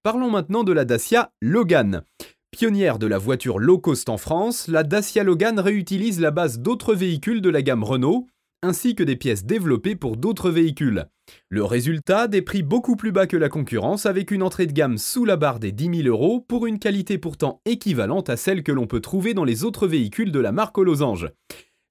Parlons 0.02 0.30
maintenant 0.30 0.64
de 0.64 0.72
la 0.72 0.86
Dacia 0.86 1.30
Logan. 1.42 2.04
Pionnière 2.50 2.98
de 2.98 3.06
la 3.06 3.18
voiture 3.18 3.58
low 3.58 3.78
cost 3.78 4.08
en 4.08 4.16
France, 4.16 4.66
la 4.66 4.82
Dacia 4.82 5.24
Logan 5.24 5.60
réutilise 5.60 6.18
la 6.18 6.30
base 6.30 6.58
d'autres 6.58 6.94
véhicules 6.94 7.42
de 7.42 7.50
la 7.50 7.60
gamme 7.60 7.84
Renault, 7.84 8.26
ainsi 8.62 8.94
que 8.94 9.02
des 9.02 9.16
pièces 9.16 9.44
développées 9.44 9.96
pour 9.96 10.16
d'autres 10.16 10.50
véhicules. 10.50 11.06
Le 11.48 11.64
résultat, 11.64 12.28
des 12.28 12.42
prix 12.42 12.62
beaucoup 12.62 12.96
plus 12.96 13.12
bas 13.12 13.26
que 13.26 13.36
la 13.36 13.48
concurrence, 13.48 14.06
avec 14.06 14.30
une 14.30 14.42
entrée 14.42 14.66
de 14.66 14.72
gamme 14.72 14.98
sous 14.98 15.24
la 15.24 15.36
barre 15.36 15.58
des 15.58 15.72
10 15.72 16.02
000 16.02 16.08
euros 16.08 16.40
pour 16.40 16.66
une 16.66 16.78
qualité 16.78 17.18
pourtant 17.18 17.60
équivalente 17.64 18.30
à 18.30 18.36
celle 18.36 18.62
que 18.62 18.72
l'on 18.72 18.86
peut 18.86 19.00
trouver 19.00 19.34
dans 19.34 19.44
les 19.44 19.64
autres 19.64 19.86
véhicules 19.86 20.32
de 20.32 20.40
la 20.40 20.52
marque 20.52 20.78
aux 20.78 20.84
losanges. 20.84 21.28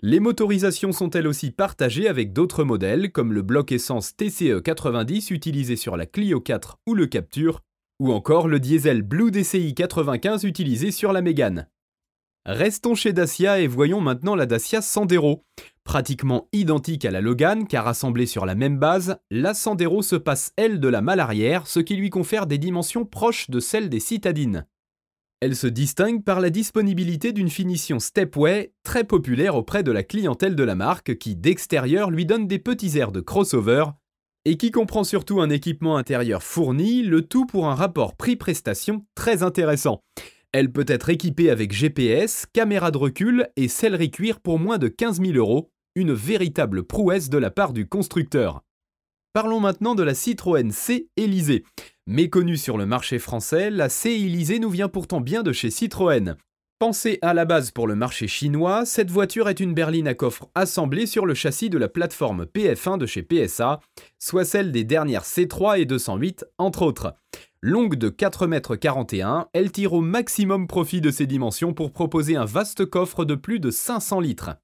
Les 0.02 0.20
motorisations 0.20 0.92
sont 0.94 1.12
elles 1.12 1.28
aussi 1.28 1.52
partagées 1.52 2.08
avec 2.08 2.34
d'autres 2.34 2.64
modèles 2.64 3.12
comme 3.12 3.34
le 3.34 3.44
bloc 3.44 3.72
essence 3.72 4.16
TCE 4.16 4.62
90 4.64 5.30
utilisé 5.30 5.76
sur 5.76 5.96
la 5.96 6.08
Clio 6.08 6.42
4 6.42 6.80
ou 6.88 6.96
le 6.96 7.06
Capture, 7.06 7.62
ou 8.00 8.12
encore 8.12 8.48
le 8.48 8.60
diesel 8.60 9.04
Blue 9.04 9.30
DCI 9.30 9.76
95 9.76 10.44
utilisé 10.44 10.90
sur 10.90 11.14
la 11.14 11.22
Mégane. 11.22 11.68
Restons 12.48 12.96
chez 12.96 13.14
Dacia 13.14 13.60
et 13.60 13.68
voyons 13.68 14.02
maintenant 14.02 14.34
la 14.34 14.48
Dacia 14.48 14.82
Sandero. 14.82 15.44
Pratiquement 15.84 16.48
identique 16.54 17.06
à 17.06 17.12
la 17.12 17.22
Logan 17.22 17.68
car 17.68 17.88
assemblée 17.88 18.26
sur 18.26 18.46
la 18.46 18.56
même 18.56 18.78
base, 18.78 19.18
la 19.30 19.54
Sandero 19.54 20.02
se 20.02 20.16
passe 20.16 20.54
elle 20.56 20.80
de 20.80 20.88
la 20.88 21.02
malle 21.02 21.20
arrière, 21.20 21.68
ce 21.68 21.80
qui 21.80 21.96
lui 21.96 22.10
confère 22.10 22.48
des 22.48 22.58
dimensions 22.58 23.06
proches 23.06 23.50
de 23.50 23.60
celles 23.60 23.90
des 23.90 24.00
citadines. 24.00 24.66
Elle 25.42 25.56
se 25.56 25.66
distingue 25.66 26.24
par 26.24 26.40
la 26.40 26.52
disponibilité 26.52 27.34
d'une 27.34 27.50
finition 27.50 28.00
stepway 28.00 28.74
très 28.84 29.04
populaire 29.04 29.56
auprès 29.56 29.82
de 29.82 29.92
la 29.92 30.04
clientèle 30.04 30.56
de 30.56 30.64
la 30.64 30.76
marque 30.76 31.18
qui 31.18 31.36
d'extérieur 31.36 32.12
lui 32.12 32.28
donne 32.28 32.48
des 32.48 32.60
petits 32.60 33.00
airs 33.00 33.12
de 33.12 33.22
crossover 33.22 33.86
et 34.46 34.58
qui 34.58 34.70
comprend 34.70 35.04
surtout 35.04 35.42
un 35.42 35.50
équipement 35.50 35.98
intérieur 35.98 36.44
fourni, 36.44 37.02
le 37.02 37.24
tout 37.24 37.48
pour 37.48 37.68
un 37.68 37.76
rapport 37.76 38.16
prix-prestation 38.16 39.06
très 39.16 39.42
intéressant. 39.42 40.04
Elle 40.54 40.70
peut 40.70 40.86
être 40.88 41.10
équipée 41.10 41.50
avec 41.50 41.72
GPS, 41.72 42.46
caméra 42.52 42.92
de 42.92 42.98
recul 42.98 43.48
et 43.56 43.70
sellerie 43.70 44.12
cuir 44.12 44.42
pour 44.42 44.60
moins 44.60 44.78
de 44.78 44.90
15 44.90 45.22
000 45.22 45.38
euros, 45.38 45.72
une 45.96 46.12
véritable 46.12 46.84
prouesse 46.84 47.30
de 47.30 47.38
la 47.38 47.52
part 47.52 47.72
du 47.72 47.88
constructeur. 47.88 48.62
Parlons 49.32 49.62
maintenant 49.62 49.96
de 49.96 50.04
la 50.04 50.14
Citroën 50.14 50.72
C 50.72 51.08
Élysée. 51.16 51.64
Méconnue 52.06 52.58
sur 52.58 52.78
le 52.78 52.86
marché 52.86 53.18
français, 53.18 53.70
la 53.70 53.88
C 53.88 54.10
Élysée 54.10 54.60
nous 54.60 54.70
vient 54.70 54.90
pourtant 54.90 55.22
bien 55.22 55.42
de 55.42 55.54
chez 55.54 55.70
Citroën. 55.70 56.36
Pensée 56.80 57.20
à 57.22 57.34
la 57.34 57.46
base 57.46 57.72
pour 57.72 57.88
le 57.88 57.96
marché 57.96 58.28
chinois, 58.28 58.86
cette 58.86 59.10
voiture 59.10 59.48
est 59.48 59.62
une 59.62 59.74
berline 59.74 60.08
à 60.08 60.16
coffre 60.16 60.50
assemblée 60.54 61.06
sur 61.06 61.26
le 61.26 61.34
châssis 61.34 61.70
de 61.70 61.78
la 61.78 61.88
plateforme 61.88 62.44
PF1 62.44 62.98
de 62.98 63.06
chez 63.06 63.22
PSA, 63.22 63.80
soit 64.20 64.44
celle 64.44 64.74
des 64.74 64.84
dernières 64.84 65.24
C3 65.24 65.80
et 65.80 65.86
208 65.86 66.44
entre 66.58 66.82
autres. 66.82 67.16
Longue 67.64 67.96
de 67.96 68.10
4,41 68.10 69.42
m, 69.42 69.46
elle 69.54 69.72
tire 69.72 69.94
au 69.94 70.02
maximum 70.02 70.66
profit 70.66 71.00
de 71.00 71.12
ses 71.12 71.28
dimensions 71.28 71.76
pour 71.76 71.92
proposer 71.92 72.36
un 72.36 72.46
vaste 72.46 72.88
coffre 72.88 73.24
de 73.24 73.36
plus 73.36 73.60
de 73.60 73.70
500 73.70 74.20
litres. 74.20 74.56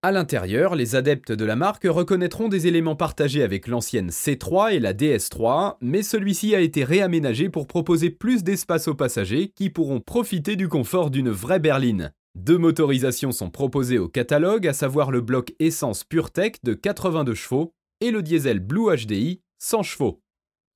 À 0.00 0.12
l'intérieur, 0.12 0.74
les 0.74 0.96
adeptes 0.96 1.30
de 1.30 1.44
la 1.44 1.56
marque 1.56 1.84
reconnaîtront 1.84 2.48
des 2.48 2.66
éléments 2.66 2.96
partagés 2.96 3.42
avec 3.42 3.66
l'ancienne 3.66 4.08
C3 4.08 4.72
et 4.72 4.80
la 4.80 4.94
DS3, 4.94 5.76
mais 5.82 6.02
celui-ci 6.02 6.54
a 6.54 6.60
été 6.60 6.84
réaménagé 6.84 7.50
pour 7.50 7.66
proposer 7.66 8.08
plus 8.08 8.42
d'espace 8.42 8.88
aux 8.88 8.94
passagers 8.94 9.52
qui 9.54 9.68
pourront 9.68 10.00
profiter 10.00 10.56
du 10.56 10.68
confort 10.68 11.10
d'une 11.10 11.28
vraie 11.28 11.60
berline. 11.60 12.14
Deux 12.34 12.56
motorisations 12.56 13.32
sont 13.32 13.50
proposées 13.50 13.98
au 13.98 14.08
catalogue, 14.08 14.66
à 14.66 14.72
savoir 14.72 15.10
le 15.10 15.20
bloc 15.20 15.52
essence 15.58 16.02
PureTech 16.02 16.64
de 16.64 16.72
82 16.72 17.34
chevaux 17.34 17.74
et 18.00 18.10
le 18.10 18.22
diesel 18.22 18.60
Blue 18.60 18.86
HDI 18.96 19.42
100 19.58 19.82
chevaux. 19.82 20.22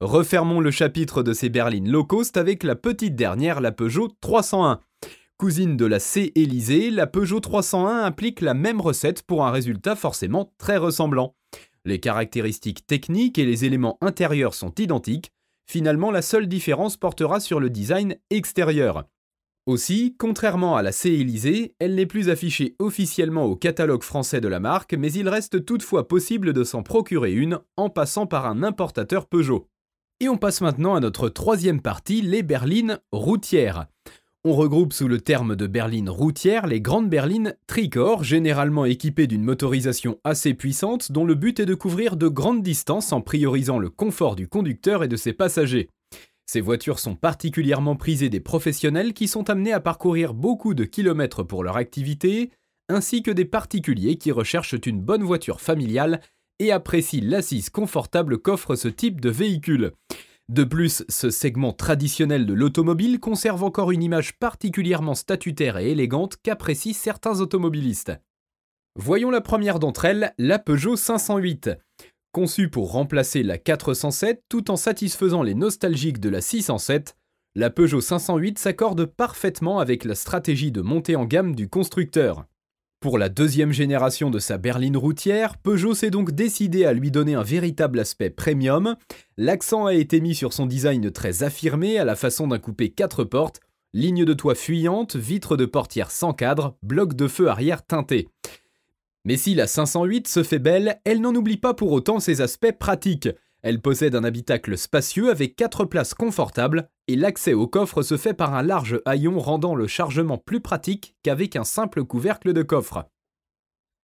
Refermons 0.03 0.59
le 0.59 0.73
chapitre 0.73 1.23
de 1.23 1.33
ces 1.33 1.49
berlines 1.49 1.89
low 1.89 2.03
cost 2.03 2.37
avec 2.37 2.65
la 2.65 2.75
petite 2.75 3.15
dernière, 3.15 3.61
la 3.61 3.71
Peugeot 3.71 4.09
301. 4.21 4.81
Cousine 5.37 5.77
de 5.77 5.87
la 5.87 6.01
C 6.01 6.33
Élysée, 6.35 6.91
la 6.91 7.07
Peugeot 7.07 7.39
301 7.39 8.03
implique 8.03 8.41
la 8.41 8.53
même 8.53 8.81
recette 8.81 9.23
pour 9.23 9.47
un 9.47 9.53
résultat 9.53 9.95
forcément 9.95 10.53
très 10.59 10.77
ressemblant. 10.77 11.37
Les 11.85 12.01
caractéristiques 12.01 12.85
techniques 12.85 13.39
et 13.39 13.47
les 13.47 13.65
éléments 13.65 13.97
intérieurs 14.01 14.55
sont 14.55 14.75
identiques, 14.75 15.31
finalement 15.71 16.11
la 16.11 16.21
seule 16.23 16.49
différence 16.49 16.97
portera 16.97 17.39
sur 17.39 17.61
le 17.61 17.71
design 17.71 18.17
extérieur. 18.31 19.05
Aussi, 19.67 20.17
contrairement 20.19 20.75
à 20.75 20.83
la 20.83 20.91
C-Élysée, 20.91 21.77
elle 21.79 21.95
n'est 21.95 22.07
plus 22.07 22.29
affichée 22.29 22.75
officiellement 22.81 23.45
au 23.45 23.55
catalogue 23.55 24.03
français 24.03 24.41
de 24.41 24.49
la 24.49 24.59
marque, 24.59 24.95
mais 24.95 25.13
il 25.13 25.29
reste 25.29 25.65
toutefois 25.65 26.09
possible 26.09 26.53
de 26.53 26.65
s'en 26.65 26.83
procurer 26.83 27.33
une 27.33 27.61
en 27.77 27.89
passant 27.89 28.27
par 28.27 28.47
un 28.47 28.65
importateur 28.65 29.29
Peugeot. 29.29 29.69
Et 30.23 30.29
on 30.29 30.37
passe 30.37 30.61
maintenant 30.61 30.95
à 30.95 31.01
notre 31.01 31.29
troisième 31.29 31.81
partie, 31.81 32.23
les 32.23 32.45
berlines 32.45 33.01
routières. 33.11 33.87
On 34.45 34.53
regroupe 34.53 34.93
sous 34.93 35.09
le 35.09 35.21
terme 35.21 35.57
de 35.57 35.67
berline 35.67 36.09
routière 36.09 36.69
les 36.69 36.81
grandes 36.81 37.11
berlines 37.11 37.57
tricorps, 37.67 38.23
généralement 38.23 38.85
équipées 38.85 39.27
d'une 39.27 39.43
motorisation 39.43 40.21
assez 40.23 40.55
puissante 40.55 41.11
dont 41.11 41.25
le 41.25 41.35
but 41.35 41.59
est 41.59 41.67
de 41.67 41.75
couvrir 41.75 42.17
de 42.17 42.29
grandes 42.29 42.63
distances 42.63 43.13
en 43.13 43.21
priorisant 43.21 43.81
le 43.81 43.91
confort 43.91 44.37
du 44.37 44.47
conducteur 44.47 45.03
et 45.03 45.09
de 45.09 45.17
ses 45.17 45.33
passagers. 45.33 45.89
Ces 46.47 46.61
voitures 46.61 47.01
sont 47.01 47.17
particulièrement 47.17 47.97
prisées 47.97 48.31
des 48.31 48.39
professionnels 48.39 49.15
qui 49.15 49.27
sont 49.27 49.51
amenés 49.51 49.73
à 49.73 49.81
parcourir 49.81 50.35
beaucoup 50.35 50.75
de 50.75 50.85
kilomètres 50.85 51.43
pour 51.43 51.65
leur 51.65 51.77
activité, 51.77 52.53
ainsi 52.89 53.25
que 53.25 53.33
des 53.33 53.45
particuliers 53.45 54.19
qui 54.19 54.31
recherchent 54.31 54.77
une 54.87 55.01
bonne 55.01 55.25
voiture 55.25 55.61
familiale 55.61 56.21
et 56.63 56.71
apprécient 56.71 57.25
l'assise 57.25 57.71
confortable 57.71 58.39
qu'offre 58.39 58.77
ce 58.77 58.87
type 58.87 59.21
de 59.21 59.31
véhicule. 59.31 59.93
De 60.49 60.65
plus, 60.65 61.05
ce 61.09 61.31
segment 61.31 61.73
traditionnel 61.73 62.47
de 62.47 62.53
l'automobile 62.53 63.21
conserve 63.21 63.65
encore 63.65 63.91
une 63.91 64.03
image 64.03 64.39
particulièrement 64.39 65.15
statutaire 65.15 65.79
et 65.79 65.91
élégante 65.91 66.37
qu'apprécient 66.43 66.93
certains 66.95 67.41
automobilistes. 67.41 68.13
Voyons 68.97 69.31
la 69.31 69.41
première 69.41 69.79
d'entre 69.79 70.05
elles, 70.05 70.35
la 70.39 70.59
Peugeot 70.59 70.97
508. 70.97 71.71
Conçue 72.33 72.69
pour 72.69 72.93
remplacer 72.93 73.43
la 73.43 73.59
407 73.59 74.45
tout 74.49 74.71
en 74.71 74.77
satisfaisant 74.77 75.43
les 75.43 75.55
nostalgiques 75.55 76.21
de 76.21 76.29
la 76.29 76.41
607, 76.41 77.17
la 77.55 77.69
Peugeot 77.69 78.01
508 78.01 78.59
s'accorde 78.59 79.05
parfaitement 79.05 79.79
avec 79.79 80.05
la 80.05 80.15
stratégie 80.15 80.73
de 80.73 80.81
montée 80.81 81.17
en 81.17 81.27
gamme 81.27 81.55
du 81.55 81.69
constructeur. 81.69 82.47
Pour 83.03 83.19
la 83.19 83.29
deuxième 83.29 83.73
génération 83.73 84.31
de 84.31 84.39
sa 84.39 84.59
berline 84.59 84.97
routière, 84.97 85.59
Peugeot 85.59 85.93
s'est 85.93 86.11
donc 86.13 86.31
décidé 86.31 86.85
à 86.85 86.93
lui 86.93 87.11
donner 87.11 87.35
un 87.35 87.43
véritable 87.43 87.99
aspect 87.99 88.31
premium. 88.31 88.95
L'accent 89.37 89.87
a 89.87 89.95
été 89.95 90.21
mis 90.21 90.37
sur 90.37 90.53
son 90.53 90.67
design 90.67 91.11
très 91.11 91.43
affirmé 91.43 91.99
à 91.99 92.05
la 92.05 92.15
façon 92.15 92.47
d'un 92.47 92.61
coupé 92.61 92.91
4 92.91 93.25
portes, 93.25 93.59
ligne 93.93 94.25
de 94.25 94.33
toit 94.35 94.55
fuyante, 94.55 95.17
vitres 95.17 95.57
de 95.57 95.67
portière 95.67 96.13
sans 96.13 96.33
cadre, 96.33 96.77
bloc 96.85 97.15
de 97.15 97.27
feu 97.27 97.49
arrière 97.49 97.85
teinté. 97.85 98.29
Mais 99.25 99.37
si 99.37 99.57
la 99.57 99.67
508 99.67 100.29
se 100.29 100.45
fait 100.45 100.61
belle, 100.61 101.01
elle 101.05 101.21
n'en 101.21 101.35
oublie 101.35 101.57
pas 101.57 101.75
pour 101.75 101.91
autant 101.91 102.21
ses 102.21 102.41
aspects 102.41 102.79
pratiques. 102.79 103.31
Elle 103.63 103.81
possède 103.81 104.15
un 104.17 104.25
habitacle 104.25 104.77
spacieux 104.77 105.31
avec 105.31 105.55
4 105.55 105.85
places 105.85 106.15
confortables 106.15 106.89
et 107.07 107.17
l'accès 107.17 107.55
au 107.55 107.67
coffre 107.69 108.03
se 108.03 108.17
fait 108.17 108.35
par 108.35 108.55
un 108.55 108.63
large 108.63 109.01
haillon 109.05 109.39
rendant 109.39 109.75
le 109.75 109.87
chargement 109.87 110.37
plus 110.37 110.61
pratique 110.61 111.15
qu'avec 111.23 111.55
un 111.55 111.65
simple 111.65 112.05
couvercle 112.05 112.53
de 112.53 112.63
coffre. 112.63 113.07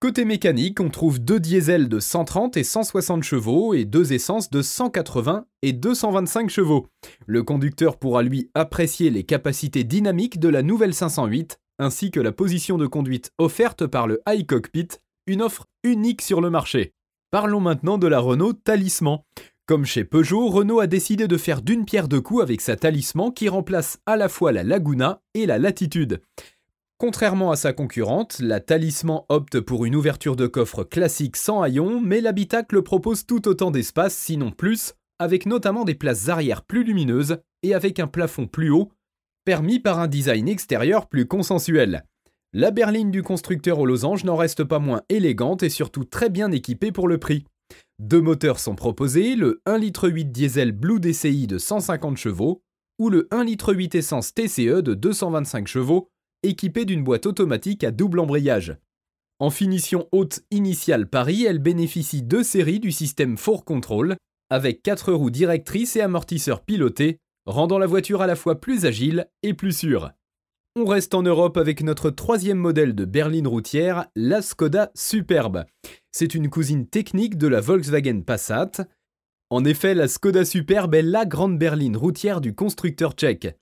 Côté 0.01 0.25
mécanique, 0.25 0.79
on 0.79 0.91
trouve 0.91 1.19
deux 1.19 1.41
diesels 1.41 1.89
de 1.89 1.99
130 1.99 2.57
et 2.57 2.63
160 2.63 3.25
chevaux 3.25 3.75
et 3.75 3.85
deux 3.85 4.13
essences 4.13 4.49
de 4.49 4.63
180 4.63 5.47
et 5.63 5.73
225 5.73 6.49
chevaux. 6.51 6.87
Le 7.27 7.43
conducteur 7.43 7.97
pourra 7.97 8.23
lui 8.23 8.49
apprécier 8.55 9.11
les 9.11 9.25
capacités 9.25 9.83
dynamiques 9.83 10.39
de 10.39 10.49
la 10.49 10.63
nouvelle 10.63 10.95
508 10.95 11.59
ainsi 11.81 12.13
que 12.13 12.21
la 12.21 12.31
position 12.31 12.79
de 12.79 12.87
conduite 12.87 13.33
offerte 13.39 13.87
par 13.87 14.07
le 14.07 14.21
iCockpit 14.29 14.89
une 15.27 15.43
offre 15.43 15.67
unique 15.83 16.23
sur 16.23 16.41
le 16.41 16.51
marché. 16.51 16.95
Parlons 17.31 17.61
maintenant 17.61 17.99
de 17.99 18.07
la 18.07 18.21
Renault 18.21 18.55
Talisman. 18.55 19.19
Comme 19.67 19.85
chez 19.85 20.05
Peugeot, 20.05 20.49
Renault 20.49 20.81
a 20.81 20.87
décidé 20.87 21.29
de 21.29 21.37
faire 21.37 21.61
d'une 21.61 21.85
pierre 21.85 22.09
deux 22.09 22.23
coups 22.23 22.43
avec 22.43 22.63
sa 22.63 22.75
Talisman 22.75 23.35
qui 23.35 23.51
remplace 23.51 23.99
à 24.07 24.17
la 24.17 24.31
fois 24.31 24.51
la 24.51 24.65
Laguna 24.65 25.21
et 25.35 25.45
la 25.45 25.59
Latitude. 25.59 26.23
Contrairement 26.97 27.51
à 27.51 27.57
sa 27.57 27.75
concurrente, 27.75 28.39
la 28.41 28.61
Talisman 28.61 29.25
opte 29.29 29.61
pour 29.61 29.85
une 29.85 29.95
ouverture 29.95 30.37
de 30.37 30.47
coffre 30.47 30.85
classique 30.85 31.37
sans 31.37 31.61
haillons, 31.61 32.01
mais 32.01 32.23
l'habitacle 32.23 32.81
propose 32.81 33.27
tout 33.27 33.47
autant 33.47 33.71
d'espace, 33.71 34.17
sinon 34.17 34.51
plus, 34.51 34.95
avec 35.19 35.45
notamment 35.45 35.85
des 35.85 35.95
places 35.95 36.31
arrière 36.31 36.63
plus 36.63 36.83
lumineuses 36.83 37.37
et 37.63 37.75
avec 37.75 38.01
un 38.01 38.07
plafond 38.07 38.47
plus 38.47 38.71
haut, 38.71 38.91
permis 39.45 39.81
par 39.81 39.99
un 39.99 40.09
design 40.09 40.49
extérieur 40.49 41.11
plus 41.11 41.27
consensuel. 41.27 42.05
La 42.55 42.71
berline 42.71 43.11
du 43.11 43.23
constructeur 43.23 43.79
aux 43.79 43.85
losanges 43.85 44.25
n'en 44.25 44.37
reste 44.37 44.65
pas 44.65 44.79
moins 44.79 45.03
élégante 45.11 45.63
et 45.63 45.69
surtout 45.69 46.05
très 46.05 46.31
bien 46.31 46.51
équipée 46.51 46.93
pour 46.93 47.07
le 47.07 47.19
prix. 47.19 47.45
Deux 47.99 48.23
moteurs 48.23 48.59
sont 48.59 48.75
proposés, 48.75 49.37
le 49.37 49.61
1,8 49.67 49.79
litre 49.79 50.09
diesel 50.09 50.73
Blue 50.73 50.99
DCI 50.99 51.47
de 51.47 51.59
150 51.59 52.17
chevaux 52.17 52.63
ou 52.99 53.11
le 53.11 53.29
1,8 53.33 53.45
litre 53.45 53.97
essence 53.97 54.33
TCE 54.33 54.83
de 54.83 54.95
225 54.95 55.69
chevaux, 55.69 56.09
équipé 56.43 56.87
d'une 56.87 57.05
boîte 57.05 57.27
automatique 57.27 57.85
à 57.85 57.91
double 57.91 58.19
embrayage. 58.19 58.79
En 59.41 59.51
finition 59.51 60.09
haute 60.11 60.41
initiale 60.51 61.07
Paris, 61.07 61.45
elle 61.45 61.59
bénéficie 61.59 62.23
de 62.23 62.43
séries 62.43 62.81
du 62.81 62.93
système 62.93 63.37
Four 63.37 63.67
Control, 63.67 64.17
avec 64.49 64.83
4 64.83 65.13
roues 65.13 65.31
directrices 65.31 65.97
et 65.97 66.01
amortisseurs 66.01 66.63
pilotés, 66.65 67.19
rendant 67.45 67.79
la 67.79 67.87
voiture 67.87 68.23
à 68.23 68.27
la 68.27 68.37
fois 68.37 68.59
plus 68.59 68.87
agile 68.87 69.29
et 69.43 69.53
plus 69.53 69.77
sûre. 69.77 70.13
On 70.81 70.85
reste 70.85 71.17
en 71.17 71.23
Europe 71.23 71.57
avec 71.57 71.83
notre 71.83 72.09
troisième 72.09 72.59
modèle 72.59 72.95
de 72.95 73.05
berline 73.05 73.49
routière, 73.49 74.07
la 74.15 74.43
Skoda 74.43 74.93
Superbe. 74.95 75.65
C'est 76.13 76.37
une 76.37 76.49
cousine 76.49 76.87
technique 76.87 77.37
de 77.37 77.49
la 77.49 77.61
Volkswagen 77.61 78.21
Passat. 78.21 78.71
En 79.51 79.65
effet, 79.65 79.93
la 79.97 80.07
Skoda 80.07 80.45
Superbe 80.45 80.95
est 80.95 81.03
la 81.03 81.27
grande 81.27 81.59
berline 81.59 81.97
routière 81.97 82.41
du 82.41 82.55
constructeur 82.55 83.15
tchèque. 83.15 83.59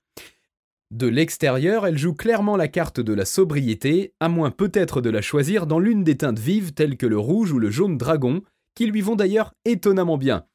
De 0.91 1.07
l'extérieur, 1.07 1.87
elle 1.87 1.97
joue 1.97 2.13
clairement 2.13 2.55
la 2.55 2.67
carte 2.67 2.99
de 2.99 3.13
la 3.13 3.25
sobriété, 3.25 4.13
à 4.19 4.29
moins 4.29 4.51
peut-être 4.51 5.01
de 5.01 5.09
la 5.09 5.23
choisir 5.23 5.65
dans 5.65 5.79
l'une 5.79 6.03
des 6.03 6.17
teintes 6.17 6.37
vives 6.37 6.73
telles 6.73 6.97
que 6.97 7.07
le 7.07 7.17
rouge 7.17 7.51
ou 7.51 7.57
le 7.57 7.71
jaune 7.71 7.97
dragon, 7.97 8.43
qui 8.75 8.85
lui 8.85 9.01
vont 9.01 9.15
d'ailleurs 9.15 9.55
étonnamment 9.65 10.19
bien. 10.19 10.45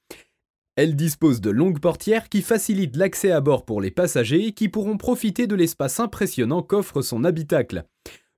Elle 0.74 0.96
dispose 0.96 1.42
de 1.42 1.50
longues 1.50 1.80
portières 1.80 2.30
qui 2.30 2.40
facilitent 2.40 2.96
l'accès 2.96 3.30
à 3.30 3.42
bord 3.42 3.66
pour 3.66 3.82
les 3.82 3.90
passagers 3.90 4.52
qui 4.52 4.70
pourront 4.70 4.96
profiter 4.96 5.46
de 5.46 5.54
l'espace 5.54 6.00
impressionnant 6.00 6.62
qu'offre 6.62 7.02
son 7.02 7.24
habitacle. 7.24 7.84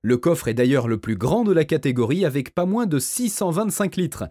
Le 0.01 0.17
coffre 0.17 0.49
est 0.49 0.53
d'ailleurs 0.53 0.89
le 0.89 0.99
plus 0.99 1.15
grand 1.15 1.45
de 1.45 1.53
la 1.53 1.63
catégorie 1.63 2.25
avec 2.25 2.53
pas 2.53 2.65
moins 2.65 2.87
de 2.87 2.99
625 2.99 3.95
litres. 3.95 4.25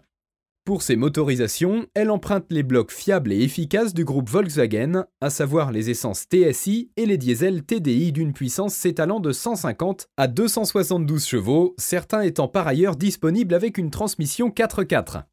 Pour 0.65 0.83
ses 0.83 0.95
motorisations, 0.95 1.87
elle 1.95 2.11
emprunte 2.11 2.45
les 2.49 2.63
blocs 2.63 2.91
fiables 2.91 3.31
et 3.31 3.41
efficaces 3.41 3.93
du 3.93 4.05
groupe 4.05 4.29
Volkswagen, 4.29 5.05
à 5.19 5.29
savoir 5.29 5.71
les 5.71 5.89
essences 5.89 6.25
TSI 6.27 6.91
et 6.97 7.05
les 7.05 7.17
diesels 7.17 7.63
TDI 7.63 8.11
d'une 8.11 8.33
puissance 8.33 8.73
s'étalant 8.73 9.19
de 9.19 9.31
150 9.31 10.09
à 10.17 10.27
272 10.27 11.25
chevaux, 11.25 11.75
certains 11.77 12.21
étant 12.21 12.47
par 12.47 12.67
ailleurs 12.67 12.95
disponibles 12.95 13.53
avec 13.53 13.77
une 13.77 13.91
transmission 13.91 14.49
4x4. 14.49 15.23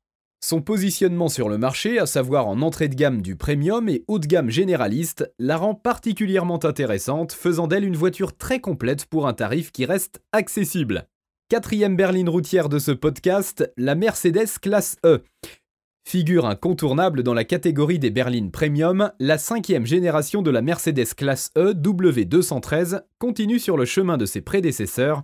Son 0.45 0.61
positionnement 0.61 1.29
sur 1.29 1.49
le 1.49 1.57
marché, 1.57 2.01
à 2.01 2.07
savoir 2.07 2.49
en 2.49 2.63
entrée 2.63 2.89
de 2.89 2.97
gamme 2.97 3.23
du 3.23 3.37
premium 3.37 3.89
et 3.89 4.03
haut 4.09 4.19
de 4.19 4.27
gamme 4.27 4.51
généraliste, 4.51 5.33
la 5.39 5.57
rend 5.57 5.77
particulièrement 5.77 6.65
intéressante, 6.65 7.33
faisant 7.33 7.69
d'elle 7.69 7.85
une 7.85 7.97
voiture 7.97 8.37
très 8.37 8.59
complète 8.59 9.07
pour 9.07 9.29
un 9.29 9.35
tarif 9.35 9.71
qui 9.71 9.85
reste 9.85 10.21
accessible. 10.33 11.07
Quatrième 11.49 11.95
berline 11.95 12.29
routière 12.29 12.69
de 12.69 12.81
ce 12.81 12.91
podcast, 12.91 13.73
la 13.77 13.95
Mercedes 13.95 14.59
classe 14.61 14.97
E. 15.05 15.23
Figure 16.05 16.47
incontournable 16.47 17.23
dans 17.23 17.35
la 17.35 17.45
catégorie 17.45 18.01
des 18.01 18.11
berlines 18.11 18.51
premium, 18.51 19.13
la 19.21 19.39
cinquième 19.39 19.87
génération 19.87 20.43
de 20.43 20.51
la 20.51 20.61
Mercedes 20.61 21.15
classe 21.17 21.53
E 21.57 21.73
W213 21.73 23.03
continue 23.21 23.61
sur 23.61 23.77
le 23.77 23.85
chemin 23.85 24.17
de 24.17 24.27
ses 24.27 24.41
prédécesseurs, 24.41 25.23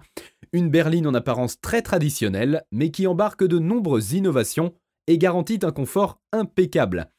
une 0.52 0.70
berline 0.70 1.08
en 1.08 1.14
apparence 1.14 1.60
très 1.60 1.82
traditionnelle, 1.82 2.62
mais 2.70 2.92
qui 2.92 3.08
embarque 3.08 3.44
de 3.44 3.58
nombreuses 3.58 4.12
innovations 4.12 4.74
et 5.08 5.18
garantit 5.18 5.58
un 5.62 5.72
confort 5.72 6.20
impeccable. 6.32 7.10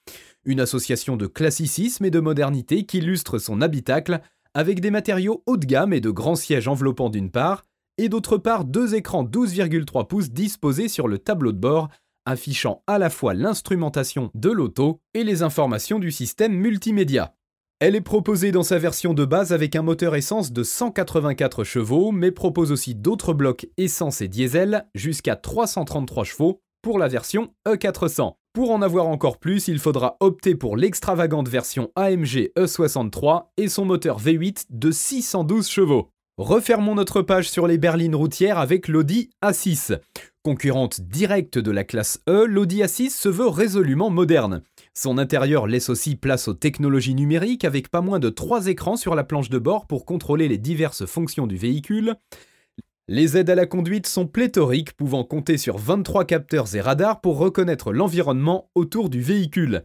Une 0.45 0.61
association 0.61 1.17
de 1.17 1.27
classicisme 1.27 2.05
et 2.05 2.11
de 2.11 2.21
modernité 2.21 2.85
qui 2.85 2.99
illustre 2.99 3.39
son 3.39 3.59
habitacle 3.59 4.21
avec 4.53 4.79
des 4.79 4.91
matériaux 4.91 5.43
haut 5.45 5.57
de 5.57 5.65
gamme 5.65 5.91
et 5.91 5.99
de 5.99 6.09
grands 6.09 6.35
sièges 6.35 6.67
enveloppants 6.67 7.09
d'une 7.09 7.31
part, 7.31 7.65
et 7.97 8.07
d'autre 8.07 8.37
part 8.37 8.63
deux 8.63 8.95
écrans 8.95 9.25
12,3 9.25 10.07
pouces 10.07 10.31
disposés 10.31 10.87
sur 10.87 11.07
le 11.07 11.17
tableau 11.17 11.51
de 11.51 11.59
bord, 11.59 11.89
affichant 12.25 12.83
à 12.87 12.97
la 12.97 13.09
fois 13.09 13.33
l'instrumentation 13.33 14.31
de 14.35 14.49
l'auto 14.49 15.01
et 15.13 15.23
les 15.23 15.43
informations 15.43 15.99
du 15.99 16.11
système 16.11 16.53
multimédia. 16.53 17.35
Elle 17.79 17.95
est 17.95 18.01
proposée 18.01 18.51
dans 18.51 18.63
sa 18.63 18.77
version 18.77 19.13
de 19.13 19.23
base 19.23 19.53
avec 19.53 19.75
un 19.75 19.81
moteur 19.81 20.15
essence 20.15 20.51
de 20.51 20.63
184 20.63 21.63
chevaux, 21.63 22.11
mais 22.11 22.31
propose 22.31 22.71
aussi 22.71 22.93
d'autres 22.93 23.33
blocs 23.33 23.67
essence 23.77 24.21
et 24.21 24.27
diesel 24.27 24.85
jusqu'à 24.95 25.35
333 25.37 26.25
chevaux, 26.25 26.61
pour 26.81 26.99
la 26.99 27.07
version 27.07 27.53
E400. 27.67 28.33
Pour 28.53 28.71
en 28.71 28.81
avoir 28.81 29.07
encore 29.07 29.37
plus, 29.37 29.67
il 29.67 29.79
faudra 29.79 30.17
opter 30.19 30.55
pour 30.55 30.75
l'extravagante 30.75 31.47
version 31.47 31.91
AMG 31.95 32.51
E63 32.57 33.45
et 33.57 33.69
son 33.69 33.85
moteur 33.85 34.19
V8 34.19 34.65
de 34.69 34.91
612 34.91 35.67
chevaux. 35.67 36.09
Refermons 36.37 36.95
notre 36.95 37.21
page 37.21 37.49
sur 37.49 37.67
les 37.67 37.77
berlines 37.77 38.15
routières 38.15 38.57
avec 38.57 38.87
l'Audi 38.87 39.29
A6. 39.43 39.99
Concurrente 40.41 41.01
directe 41.01 41.57
de 41.57 41.69
la 41.69 41.83
classe 41.83 42.21
E, 42.29 42.45
l'Audi 42.45 42.81
A6 42.81 43.09
se 43.09 43.27
veut 43.27 43.47
résolument 43.47 44.09
moderne. 44.09 44.61
Son 44.93 45.17
intérieur 45.17 45.67
laisse 45.67 45.89
aussi 45.89 46.15
place 46.15 46.47
aux 46.47 46.53
technologies 46.53 47.13
numériques 47.13 47.65
avec 47.65 47.89
pas 47.89 48.01
moins 48.01 48.19
de 48.19 48.29
3 48.29 48.67
écrans 48.67 48.95
sur 48.95 49.15
la 49.15 49.25
planche 49.25 49.49
de 49.49 49.59
bord 49.59 49.85
pour 49.85 50.05
contrôler 50.05 50.47
les 50.47 50.57
diverses 50.57 51.05
fonctions 51.05 51.45
du 51.45 51.57
véhicule. 51.57 52.15
Les 53.11 53.37
aides 53.37 53.49
à 53.49 53.55
la 53.55 53.65
conduite 53.65 54.05
sont 54.05 54.27
pléthoriques, 54.27 54.93
pouvant 54.93 55.23
compter 55.23 55.57
sur 55.57 55.79
23 55.79 56.25
capteurs 56.25 56.75
et 56.75 56.79
radars 56.79 57.21
pour 57.21 57.39
reconnaître 57.39 57.91
l'environnement 57.91 58.69
autour 58.75 59.09
du 59.09 59.19
véhicule. 59.19 59.83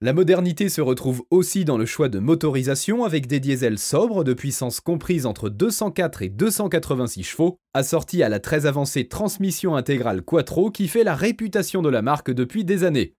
La 0.00 0.14
modernité 0.14 0.70
se 0.70 0.80
retrouve 0.80 1.22
aussi 1.28 1.66
dans 1.66 1.76
le 1.76 1.84
choix 1.84 2.08
de 2.08 2.18
motorisation 2.18 3.04
avec 3.04 3.26
des 3.26 3.40
diesels 3.40 3.78
sobres 3.78 4.24
de 4.24 4.32
puissance 4.32 4.80
comprise 4.80 5.26
entre 5.26 5.50
204 5.50 6.22
et 6.22 6.30
286 6.30 7.24
chevaux, 7.24 7.58
assortis 7.74 8.22
à 8.22 8.30
la 8.30 8.40
très 8.40 8.64
avancée 8.64 9.06
transmission 9.06 9.76
intégrale 9.76 10.22
Quattro 10.22 10.70
qui 10.70 10.88
fait 10.88 11.04
la 11.04 11.14
réputation 11.14 11.82
de 11.82 11.90
la 11.90 12.00
marque 12.00 12.30
depuis 12.30 12.64
des 12.64 12.84
années. 12.84 13.12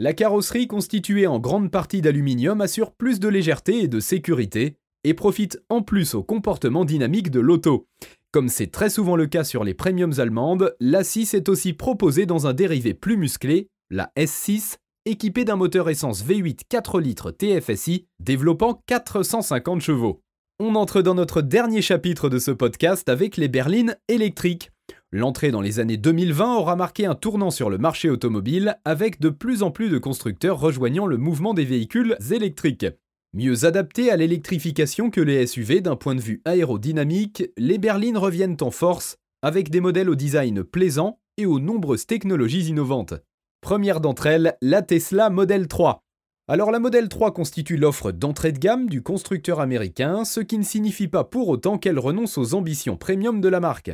La 0.00 0.12
carrosserie 0.12 0.66
constituée 0.66 1.28
en 1.28 1.38
grande 1.38 1.70
partie 1.70 2.00
d'aluminium 2.00 2.60
assure 2.60 2.90
plus 2.90 3.20
de 3.20 3.28
légèreté 3.28 3.84
et 3.84 3.88
de 3.88 4.00
sécurité 4.00 4.76
et 5.04 5.14
profite 5.14 5.60
en 5.68 5.82
plus 5.82 6.14
au 6.14 6.24
comportement 6.24 6.84
dynamique 6.84 7.30
de 7.30 7.38
l'auto. 7.38 7.86
Comme 8.32 8.48
c'est 8.48 8.68
très 8.68 8.88
souvent 8.88 9.14
le 9.14 9.26
cas 9.26 9.44
sur 9.44 9.62
les 9.62 9.74
premiums 9.74 10.18
allemandes, 10.18 10.74
la 10.80 11.04
6 11.04 11.34
est 11.34 11.50
aussi 11.50 11.74
proposée 11.74 12.24
dans 12.24 12.46
un 12.46 12.54
dérivé 12.54 12.94
plus 12.94 13.18
musclé, 13.18 13.68
la 13.90 14.10
S6, 14.16 14.76
équipé 15.04 15.44
d'un 15.44 15.56
moteur 15.56 15.90
essence 15.90 16.24
V8 16.24 16.60
4 16.66 16.98
litres 16.98 17.30
TFSI 17.30 18.06
développant 18.20 18.80
450 18.86 19.82
chevaux. 19.82 20.22
On 20.60 20.76
entre 20.76 21.02
dans 21.02 21.14
notre 21.14 21.42
dernier 21.42 21.82
chapitre 21.82 22.30
de 22.30 22.38
ce 22.38 22.50
podcast 22.50 23.10
avec 23.10 23.36
les 23.36 23.48
berlines 23.48 23.98
électriques. 24.08 24.70
L'entrée 25.10 25.50
dans 25.50 25.60
les 25.60 25.78
années 25.78 25.98
2020 25.98 26.56
aura 26.56 26.74
marqué 26.74 27.04
un 27.04 27.14
tournant 27.14 27.50
sur 27.50 27.68
le 27.68 27.76
marché 27.76 28.08
automobile 28.08 28.78
avec 28.86 29.20
de 29.20 29.28
plus 29.28 29.62
en 29.62 29.70
plus 29.70 29.90
de 29.90 29.98
constructeurs 29.98 30.58
rejoignant 30.58 31.04
le 31.04 31.18
mouvement 31.18 31.52
des 31.52 31.66
véhicules 31.66 32.16
électriques. 32.30 32.86
Mieux 33.34 33.64
adaptés 33.64 34.10
à 34.10 34.16
l'électrification 34.16 35.08
que 35.08 35.22
les 35.22 35.46
SUV 35.46 35.80
d'un 35.80 35.96
point 35.96 36.14
de 36.14 36.20
vue 36.20 36.42
aérodynamique, 36.44 37.44
les 37.56 37.78
berlines 37.78 38.18
reviennent 38.18 38.58
en 38.60 38.70
force 38.70 39.16
avec 39.40 39.70
des 39.70 39.80
modèles 39.80 40.10
au 40.10 40.14
design 40.14 40.62
plaisant 40.62 41.18
et 41.38 41.46
aux 41.46 41.58
nombreuses 41.58 42.06
technologies 42.06 42.66
innovantes. 42.66 43.14
Première 43.62 44.02
d'entre 44.02 44.26
elles, 44.26 44.58
la 44.60 44.82
Tesla 44.82 45.30
Model 45.30 45.66
3. 45.66 46.02
Alors 46.46 46.70
la 46.70 46.78
Model 46.78 47.08
3 47.08 47.32
constitue 47.32 47.78
l'offre 47.78 48.12
d'entrée 48.12 48.52
de 48.52 48.58
gamme 48.58 48.90
du 48.90 49.02
constructeur 49.02 49.60
américain, 49.60 50.26
ce 50.26 50.40
qui 50.40 50.58
ne 50.58 50.62
signifie 50.62 51.08
pas 51.08 51.24
pour 51.24 51.48
autant 51.48 51.78
qu'elle 51.78 51.98
renonce 51.98 52.36
aux 52.36 52.52
ambitions 52.52 52.98
premium 52.98 53.40
de 53.40 53.48
la 53.48 53.60
marque. 53.60 53.92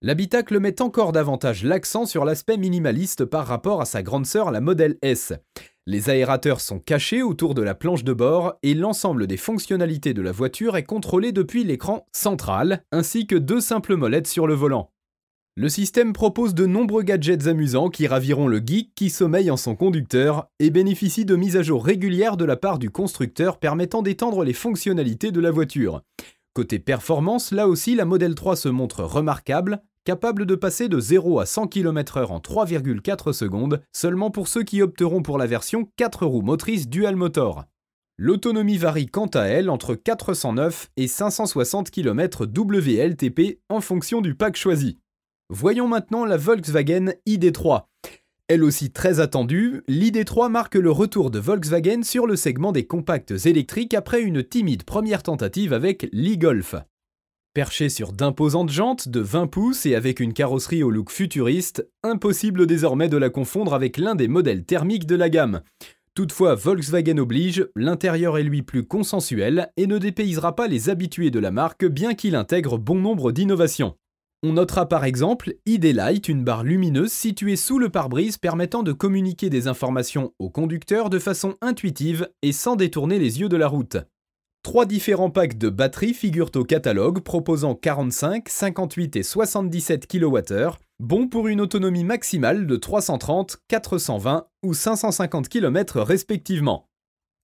L'habitacle 0.00 0.60
met 0.60 0.80
encore 0.80 1.12
davantage 1.12 1.62
l'accent 1.62 2.06
sur 2.06 2.24
l'aspect 2.24 2.56
minimaliste 2.56 3.26
par 3.26 3.46
rapport 3.46 3.82
à 3.82 3.84
sa 3.84 4.02
grande 4.02 4.24
sœur 4.24 4.50
la 4.50 4.62
Model 4.62 4.96
S. 5.02 5.34
Les 5.90 6.10
aérateurs 6.10 6.60
sont 6.60 6.80
cachés 6.80 7.22
autour 7.22 7.54
de 7.54 7.62
la 7.62 7.74
planche 7.74 8.04
de 8.04 8.12
bord 8.12 8.56
et 8.62 8.74
l'ensemble 8.74 9.26
des 9.26 9.38
fonctionnalités 9.38 10.12
de 10.12 10.20
la 10.20 10.32
voiture 10.32 10.76
est 10.76 10.82
contrôlé 10.82 11.32
depuis 11.32 11.64
l'écran 11.64 12.04
central, 12.12 12.82
ainsi 12.92 13.26
que 13.26 13.36
deux 13.36 13.62
simples 13.62 13.96
molettes 13.96 14.26
sur 14.26 14.46
le 14.46 14.52
volant. 14.52 14.92
Le 15.56 15.70
système 15.70 16.12
propose 16.12 16.52
de 16.52 16.66
nombreux 16.66 17.04
gadgets 17.04 17.46
amusants 17.46 17.88
qui 17.88 18.06
raviront 18.06 18.48
le 18.48 18.58
geek 18.58 18.94
qui 18.94 19.08
sommeille 19.08 19.50
en 19.50 19.56
son 19.56 19.76
conducteur 19.76 20.50
et 20.58 20.68
bénéficie 20.68 21.24
de 21.24 21.36
mises 21.36 21.56
à 21.56 21.62
jour 21.62 21.82
régulières 21.82 22.36
de 22.36 22.44
la 22.44 22.56
part 22.56 22.78
du 22.78 22.90
constructeur 22.90 23.58
permettant 23.58 24.02
d'étendre 24.02 24.44
les 24.44 24.52
fonctionnalités 24.52 25.30
de 25.30 25.40
la 25.40 25.50
voiture. 25.50 26.02
Côté 26.52 26.78
performance, 26.78 27.50
là 27.50 27.66
aussi 27.66 27.94
la 27.94 28.04
Model 28.04 28.34
3 28.34 28.56
se 28.56 28.68
montre 28.68 29.04
remarquable, 29.04 29.80
capable 30.08 30.46
de 30.46 30.54
passer 30.54 30.88
de 30.88 30.98
0 30.98 31.38
à 31.38 31.44
100 31.44 31.66
km/h 31.66 32.28
en 32.28 32.38
3,4 32.38 33.34
secondes, 33.34 33.82
seulement 33.92 34.30
pour 34.30 34.48
ceux 34.48 34.62
qui 34.62 34.80
opteront 34.80 35.20
pour 35.20 35.36
la 35.36 35.46
version 35.46 35.86
4 35.98 36.24
roues 36.24 36.40
motrices 36.40 36.88
dual 36.88 37.14
motor. 37.14 37.66
L'autonomie 38.16 38.78
varie 38.78 39.08
quant 39.08 39.26
à 39.26 39.42
elle 39.42 39.68
entre 39.68 39.94
409 39.94 40.88
et 40.96 41.08
560 41.08 41.90
km 41.90 42.46
WLTP 42.46 43.60
en 43.68 43.82
fonction 43.82 44.22
du 44.22 44.34
pack 44.34 44.56
choisi. 44.56 44.98
Voyons 45.50 45.88
maintenant 45.88 46.24
la 46.24 46.38
Volkswagen 46.38 47.12
ID3. 47.26 47.82
Elle 48.48 48.64
aussi 48.64 48.90
très 48.90 49.20
attendue, 49.20 49.82
l'ID3 49.88 50.48
marque 50.50 50.76
le 50.76 50.90
retour 50.90 51.30
de 51.30 51.38
Volkswagen 51.38 52.02
sur 52.02 52.26
le 52.26 52.36
segment 52.36 52.72
des 52.72 52.86
compacts 52.86 53.34
électriques 53.44 53.92
après 53.92 54.22
une 54.22 54.42
timide 54.42 54.84
première 54.84 55.22
tentative 55.22 55.74
avec 55.74 56.08
l'e-Golf. 56.12 56.76
Perché 57.54 57.88
sur 57.88 58.12
d'imposantes 58.12 58.70
jantes 58.70 59.08
de 59.08 59.20
20 59.20 59.46
pouces 59.48 59.86
et 59.86 59.94
avec 59.94 60.20
une 60.20 60.32
carrosserie 60.32 60.82
au 60.82 60.90
look 60.90 61.10
futuriste, 61.10 61.88
impossible 62.02 62.66
désormais 62.66 63.08
de 63.08 63.16
la 63.16 63.30
confondre 63.30 63.74
avec 63.74 63.96
l'un 63.96 64.14
des 64.14 64.28
modèles 64.28 64.64
thermiques 64.64 65.06
de 65.06 65.16
la 65.16 65.28
gamme. 65.28 65.62
Toutefois, 66.14 66.54
Volkswagen 66.54 67.18
oblige, 67.18 67.66
l'intérieur 67.76 68.38
est 68.38 68.42
lui 68.42 68.62
plus 68.62 68.84
consensuel 68.84 69.70
et 69.76 69.86
ne 69.86 69.98
dépaysera 69.98 70.56
pas 70.56 70.66
les 70.66 70.88
habitués 70.88 71.30
de 71.30 71.38
la 71.38 71.50
marque 71.50 71.84
bien 71.84 72.14
qu'il 72.14 72.34
intègre 72.34 72.76
bon 72.76 72.96
nombre 72.96 73.32
d'innovations. 73.32 73.96
On 74.44 74.52
notera 74.52 74.88
par 74.88 75.04
exemple 75.04 75.54
ID 75.66 75.86
Light, 75.86 76.28
une 76.28 76.44
barre 76.44 76.62
lumineuse 76.62 77.10
située 77.10 77.56
sous 77.56 77.78
le 77.80 77.88
pare-brise 77.88 78.36
permettant 78.36 78.84
de 78.84 78.92
communiquer 78.92 79.50
des 79.50 79.66
informations 79.66 80.32
au 80.38 80.48
conducteur 80.48 81.10
de 81.10 81.18
façon 81.18 81.56
intuitive 81.60 82.28
et 82.42 82.52
sans 82.52 82.76
détourner 82.76 83.18
les 83.18 83.40
yeux 83.40 83.48
de 83.48 83.56
la 83.56 83.66
route. 83.66 83.96
Trois 84.68 84.84
différents 84.84 85.30
packs 85.30 85.56
de 85.56 85.70
batteries 85.70 86.12
figurent 86.12 86.50
au 86.54 86.62
catalogue 86.62 87.20
proposant 87.20 87.74
45, 87.74 88.50
58 88.50 89.16
et 89.16 89.22
77 89.22 90.06
kWh, 90.06 90.76
bons 91.00 91.26
pour 91.26 91.48
une 91.48 91.62
autonomie 91.62 92.04
maximale 92.04 92.66
de 92.66 92.76
330, 92.76 93.56
420 93.66 94.44
ou 94.62 94.74
550 94.74 95.48
km 95.48 96.02
respectivement. 96.02 96.86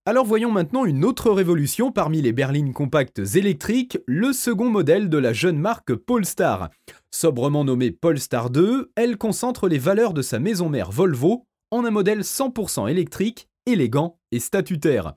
Alors 0.05 0.23
voyons 0.23 0.51
maintenant 0.51 0.85
une 0.85 1.03
autre 1.03 1.31
révolution 1.31 1.91
parmi 1.91 2.21
les 2.21 2.31
berlines 2.31 2.73
compactes 2.73 3.21
électriques, 3.33 3.97
le 4.05 4.31
second 4.31 4.69
modèle 4.69 5.09
de 5.09 5.17
la 5.17 5.33
jeune 5.33 5.57
marque 5.57 5.95
Polestar. 5.95 6.69
Sobrement 7.09 7.63
nommée 7.63 7.89
Polestar 7.89 8.51
2, 8.51 8.91
elle 8.95 9.17
concentre 9.17 9.67
les 9.67 9.79
valeurs 9.79 10.13
de 10.13 10.21
sa 10.21 10.37
maison 10.37 10.69
mère 10.69 10.91
Volvo 10.91 11.47
en 11.71 11.85
un 11.85 11.91
modèle 11.91 12.21
100% 12.21 12.87
électrique, 12.87 13.49
élégant 13.65 14.19
et 14.31 14.39
statutaire. 14.39 15.15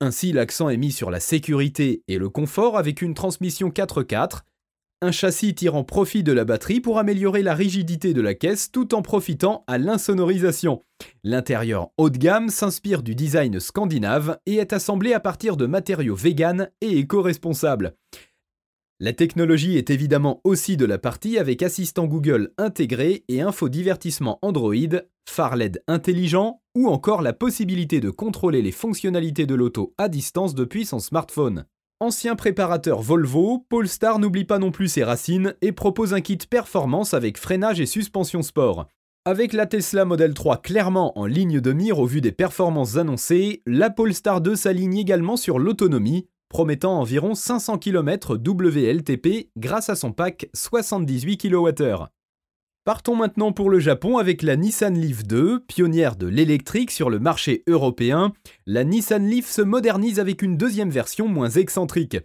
Ainsi, 0.00 0.32
l'accent 0.32 0.68
est 0.68 0.76
mis 0.76 0.92
sur 0.92 1.10
la 1.10 1.20
sécurité 1.20 2.02
et 2.06 2.18
le 2.18 2.28
confort 2.28 2.76
avec 2.76 3.00
une 3.00 3.14
transmission 3.14 3.70
4x4, 3.70 4.40
un 5.00 5.10
châssis 5.10 5.54
tirant 5.54 5.84
profit 5.84 6.22
de 6.22 6.32
la 6.32 6.44
batterie 6.44 6.80
pour 6.80 6.98
améliorer 6.98 7.42
la 7.42 7.54
rigidité 7.54 8.12
de 8.12 8.20
la 8.20 8.34
caisse 8.34 8.70
tout 8.70 8.94
en 8.94 9.00
profitant 9.00 9.64
à 9.66 9.78
l'insonorisation. 9.78 10.82
L'intérieur 11.24 11.88
haut 11.96 12.10
de 12.10 12.18
gamme 12.18 12.50
s'inspire 12.50 13.02
du 13.02 13.14
design 13.14 13.58
scandinave 13.58 14.38
et 14.44 14.56
est 14.56 14.74
assemblé 14.74 15.14
à 15.14 15.20
partir 15.20 15.56
de 15.56 15.64
matériaux 15.64 16.14
vegan 16.14 16.70
et 16.82 16.98
éco-responsables. 16.98 17.94
La 18.98 19.12
technologie 19.12 19.76
est 19.76 19.90
évidemment 19.90 20.40
aussi 20.42 20.78
de 20.78 20.86
la 20.86 20.96
partie 20.96 21.36
avec 21.38 21.62
assistant 21.62 22.06
Google 22.06 22.52
intégré 22.56 23.24
et 23.28 23.42
infodivertissement 23.42 24.38
Android, 24.40 24.72
phare 25.28 25.56
LED 25.56 25.82
intelligent 25.86 26.62
ou 26.74 26.88
encore 26.88 27.20
la 27.20 27.34
possibilité 27.34 28.00
de 28.00 28.08
contrôler 28.08 28.62
les 28.62 28.72
fonctionnalités 28.72 29.44
de 29.44 29.54
l'auto 29.54 29.92
à 29.98 30.08
distance 30.08 30.54
depuis 30.54 30.86
son 30.86 30.98
smartphone. 30.98 31.66
Ancien 32.00 32.36
préparateur 32.36 33.02
Volvo, 33.02 33.66
Polestar 33.68 34.18
n'oublie 34.18 34.46
pas 34.46 34.58
non 34.58 34.70
plus 34.70 34.88
ses 34.88 35.04
racines 35.04 35.54
et 35.60 35.72
propose 35.72 36.14
un 36.14 36.22
kit 36.22 36.38
performance 36.38 37.12
avec 37.12 37.36
freinage 37.36 37.82
et 37.82 37.86
suspension 37.86 38.40
sport. 38.40 38.86
Avec 39.26 39.52
la 39.52 39.66
Tesla 39.66 40.06
Model 40.06 40.32
3 40.32 40.62
clairement 40.62 41.18
en 41.18 41.26
ligne 41.26 41.60
de 41.60 41.72
mire 41.74 41.98
au 41.98 42.06
vu 42.06 42.22
des 42.22 42.32
performances 42.32 42.96
annoncées, 42.96 43.60
la 43.66 43.90
Polestar 43.90 44.40
2 44.40 44.56
s'aligne 44.56 44.96
également 44.96 45.36
sur 45.36 45.58
l'autonomie, 45.58 46.28
promettant 46.56 46.98
environ 46.98 47.34
500 47.34 47.76
km 47.76 48.36
WLTP 48.36 49.50
grâce 49.58 49.90
à 49.90 49.94
son 49.94 50.12
pack 50.12 50.48
78 50.54 51.36
kWh. 51.36 52.06
Partons 52.86 53.14
maintenant 53.14 53.52
pour 53.52 53.68
le 53.68 53.78
Japon 53.78 54.16
avec 54.16 54.40
la 54.40 54.56
Nissan 54.56 54.98
Leaf 54.98 55.22
2, 55.26 55.60
pionnière 55.66 56.16
de 56.16 56.26
l'électrique 56.26 56.92
sur 56.92 57.10
le 57.10 57.18
marché 57.18 57.62
européen. 57.66 58.32
La 58.64 58.84
Nissan 58.84 59.28
Leaf 59.28 59.50
se 59.50 59.60
modernise 59.60 60.18
avec 60.18 60.40
une 60.40 60.56
deuxième 60.56 60.88
version 60.88 61.28
moins 61.28 61.50
excentrique. 61.50 62.16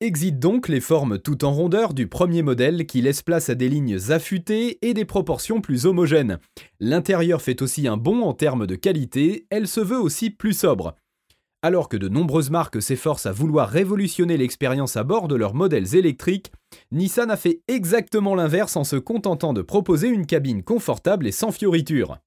Exit 0.00 0.38
donc 0.38 0.68
les 0.68 0.80
formes 0.80 1.18
tout 1.18 1.44
en 1.44 1.50
rondeur 1.50 1.94
du 1.94 2.06
premier 2.06 2.42
modèle 2.42 2.86
qui 2.86 3.02
laisse 3.02 3.22
place 3.22 3.48
à 3.50 3.56
des 3.56 3.68
lignes 3.68 3.98
affûtées 4.10 4.78
et 4.86 4.94
des 4.94 5.04
proportions 5.04 5.60
plus 5.60 5.84
homogènes. 5.84 6.38
L'intérieur 6.78 7.42
fait 7.42 7.60
aussi 7.60 7.88
un 7.88 7.96
bond 7.96 8.22
en 8.22 8.34
termes 8.34 8.68
de 8.68 8.76
qualité, 8.76 9.48
elle 9.50 9.66
se 9.66 9.80
veut 9.80 9.98
aussi 9.98 10.30
plus 10.30 10.52
sobre. 10.52 10.94
Alors 11.66 11.88
que 11.88 11.96
de 11.96 12.08
nombreuses 12.08 12.50
marques 12.50 12.80
s'efforcent 12.80 13.26
à 13.26 13.32
vouloir 13.32 13.68
révolutionner 13.68 14.36
l'expérience 14.36 14.96
à 14.96 15.02
bord 15.02 15.26
de 15.26 15.34
leurs 15.34 15.52
modèles 15.52 15.96
électriques, 15.96 16.52
Nissan 16.92 17.28
a 17.28 17.36
fait 17.36 17.60
exactement 17.66 18.36
l'inverse 18.36 18.76
en 18.76 18.84
se 18.84 18.94
contentant 18.94 19.52
de 19.52 19.62
proposer 19.62 20.06
une 20.06 20.26
cabine 20.26 20.62
confortable 20.62 21.26
et 21.26 21.32
sans 21.32 21.50
fioritures. 21.50 22.18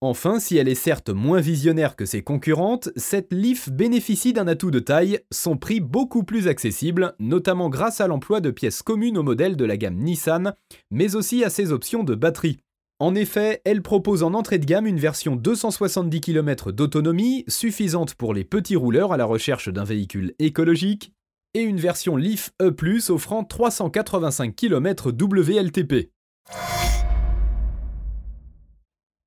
Enfin, 0.00 0.38
si 0.38 0.56
elle 0.58 0.68
est 0.68 0.76
certes 0.76 1.10
moins 1.10 1.40
visionnaire 1.40 1.96
que 1.96 2.06
ses 2.06 2.22
concurrentes, 2.22 2.90
cette 2.94 3.32
Leaf 3.32 3.68
bénéficie 3.68 4.32
d'un 4.32 4.46
atout 4.46 4.70
de 4.70 4.78
taille, 4.78 5.18
son 5.32 5.56
prix 5.56 5.80
beaucoup 5.80 6.22
plus 6.22 6.46
accessible, 6.46 7.16
notamment 7.18 7.70
grâce 7.70 8.00
à 8.00 8.06
l'emploi 8.06 8.40
de 8.40 8.52
pièces 8.52 8.82
communes 8.82 9.18
au 9.18 9.24
modèle 9.24 9.56
de 9.56 9.64
la 9.64 9.76
gamme 9.76 9.96
Nissan, 9.96 10.54
mais 10.92 11.16
aussi 11.16 11.42
à 11.42 11.50
ses 11.50 11.72
options 11.72 12.04
de 12.04 12.14
batterie. 12.14 12.60
En 13.00 13.14
effet, 13.14 13.62
elle 13.64 13.80
propose 13.80 14.24
en 14.24 14.34
entrée 14.34 14.58
de 14.58 14.64
gamme 14.64 14.88
une 14.88 14.98
version 14.98 15.36
270 15.36 16.20
km 16.20 16.72
d'autonomie, 16.72 17.44
suffisante 17.46 18.16
pour 18.16 18.34
les 18.34 18.42
petits 18.42 18.74
rouleurs 18.74 19.12
à 19.12 19.16
la 19.16 19.24
recherche 19.24 19.68
d'un 19.68 19.84
véhicule 19.84 20.34
écologique, 20.40 21.12
et 21.54 21.60
une 21.60 21.78
version 21.78 22.16
Leaf 22.16 22.50
E+, 22.60 22.74
offrant 23.10 23.44
385 23.44 24.56
km 24.56 25.12
WLTP. 25.12 26.10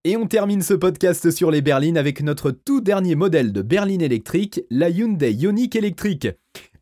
Et 0.04 0.18
on 0.18 0.28
termine 0.28 0.62
ce 0.62 0.74
podcast 0.74 1.32
sur 1.32 1.50
les 1.50 1.62
berlines 1.62 1.98
avec 1.98 2.22
notre 2.22 2.52
tout 2.52 2.82
dernier 2.82 3.16
modèle 3.16 3.54
de 3.54 3.62
berline 3.62 4.02
électrique, 4.02 4.62
la 4.70 4.90
Hyundai 4.90 5.32
Ioniq 5.32 5.78
électrique. 5.78 6.28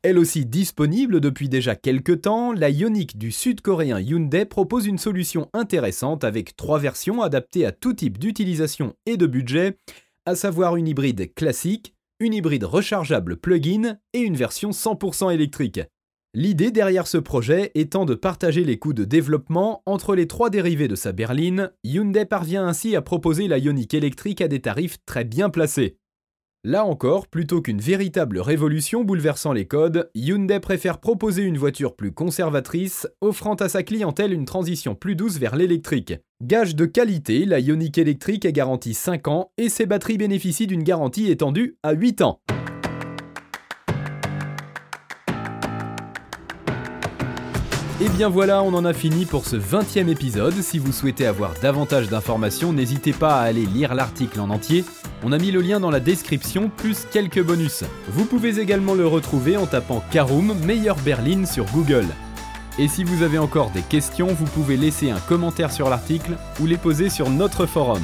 Elle 0.01 0.17
aussi 0.17 0.45
disponible 0.45 1.19
depuis 1.19 1.49
déjà 1.49 1.75
quelques 1.75 2.21
temps, 2.21 2.53
la 2.53 2.69
Ioniq 2.69 3.17
du 3.17 3.33
sud-coréen 3.33 3.99
Hyundai 3.99 4.45
propose 4.45 4.85
une 4.85 4.97
solution 4.97 5.49
intéressante 5.53 6.23
avec 6.23 6.55
trois 6.55 6.79
versions 6.79 7.21
adaptées 7.21 7.65
à 7.65 7.73
tout 7.73 7.93
type 7.93 8.17
d'utilisation 8.17 8.93
et 9.05 9.17
de 9.17 9.27
budget, 9.27 9.77
à 10.25 10.35
savoir 10.35 10.77
une 10.77 10.87
hybride 10.87 11.33
classique, 11.33 11.93
une 12.21 12.33
hybride 12.33 12.63
rechargeable 12.63 13.35
plug-in 13.35 13.97
et 14.13 14.19
une 14.19 14.37
version 14.37 14.69
100% 14.69 15.33
électrique. 15.33 15.81
L'idée 16.33 16.71
derrière 16.71 17.07
ce 17.07 17.17
projet 17.17 17.71
étant 17.75 18.05
de 18.05 18.15
partager 18.15 18.63
les 18.63 18.79
coûts 18.79 18.93
de 18.93 19.03
développement 19.03 19.83
entre 19.85 20.15
les 20.15 20.27
trois 20.27 20.49
dérivés 20.49 20.87
de 20.87 20.95
sa 20.95 21.11
berline, 21.11 21.71
Hyundai 21.83 22.23
parvient 22.23 22.65
ainsi 22.65 22.95
à 22.95 23.01
proposer 23.01 23.49
la 23.49 23.57
Ioniq 23.57 23.97
électrique 23.97 24.39
à 24.39 24.47
des 24.47 24.61
tarifs 24.61 25.03
très 25.05 25.25
bien 25.25 25.49
placés. 25.49 25.98
Là 26.65 26.83
encore, 26.83 27.27
plutôt 27.27 27.61
qu'une 27.61 27.79
véritable 27.79 28.37
révolution 28.37 29.05
bouleversant 29.05 29.53
les 29.53 29.65
codes, 29.65 30.11
Hyundai 30.13 30.59
préfère 30.59 30.97
proposer 30.97 31.43
une 31.43 31.57
voiture 31.57 31.95
plus 31.95 32.11
conservatrice, 32.11 33.07
offrant 33.21 33.55
à 33.55 33.69
sa 33.69 33.81
clientèle 33.81 34.33
une 34.33 34.43
transition 34.43 34.93
plus 34.93 35.15
douce 35.15 35.37
vers 35.37 35.55
l'électrique. 35.55 36.15
Gage 36.43 36.75
de 36.75 36.85
qualité, 36.85 37.45
la 37.45 37.59
Ioniq 37.59 37.97
électrique 37.97 38.43
est 38.43 38.51
garantie 38.51 38.93
5 38.93 39.29
ans 39.29 39.51
et 39.57 39.69
ses 39.69 39.85
batteries 39.85 40.17
bénéficient 40.17 40.67
d'une 40.67 40.83
garantie 40.83 41.31
étendue 41.31 41.77
à 41.81 41.93
8 41.93 42.23
ans. 42.23 42.41
Et 48.01 48.07
bien 48.07 48.29
voilà, 48.29 48.63
on 48.63 48.73
en 48.75 48.85
a 48.85 48.93
fini 48.93 49.25
pour 49.25 49.45
ce 49.45 49.57
20e 49.57 50.07
épisode. 50.07 50.53
Si 50.53 50.79
vous 50.79 50.93
souhaitez 50.93 51.25
avoir 51.25 51.53
davantage 51.61 52.07
d'informations, 52.07 52.71
n'hésitez 52.71 53.11
pas 53.11 53.35
à 53.35 53.41
aller 53.41 53.65
lire 53.65 53.93
l'article 53.93 54.39
en 54.39 54.49
entier. 54.51 54.85
On 55.21 55.33
a 55.33 55.37
mis 55.37 55.51
le 55.51 55.59
lien 55.59 55.81
dans 55.81 55.91
la 55.91 55.99
description, 55.99 56.71
plus 56.77 57.05
quelques 57.11 57.43
bonus. 57.43 57.83
Vous 58.07 58.23
pouvez 58.23 58.57
également 58.57 58.93
le 58.93 59.05
retrouver 59.05 59.57
en 59.57 59.65
tapant 59.65 60.01
Karoom 60.11 60.57
meilleure 60.63 60.95
berline 60.99 61.45
sur 61.45 61.65
Google. 61.73 62.07
Et 62.77 62.87
si 62.87 63.03
vous 63.03 63.21
avez 63.21 63.37
encore 63.37 63.71
des 63.71 63.81
questions, 63.81 64.27
vous 64.27 64.45
pouvez 64.45 64.77
laisser 64.77 65.11
un 65.11 65.19
commentaire 65.19 65.73
sur 65.73 65.89
l'article 65.89 66.37
ou 66.61 66.67
les 66.67 66.77
poser 66.77 67.09
sur 67.09 67.29
notre 67.29 67.65
forum. 67.65 68.03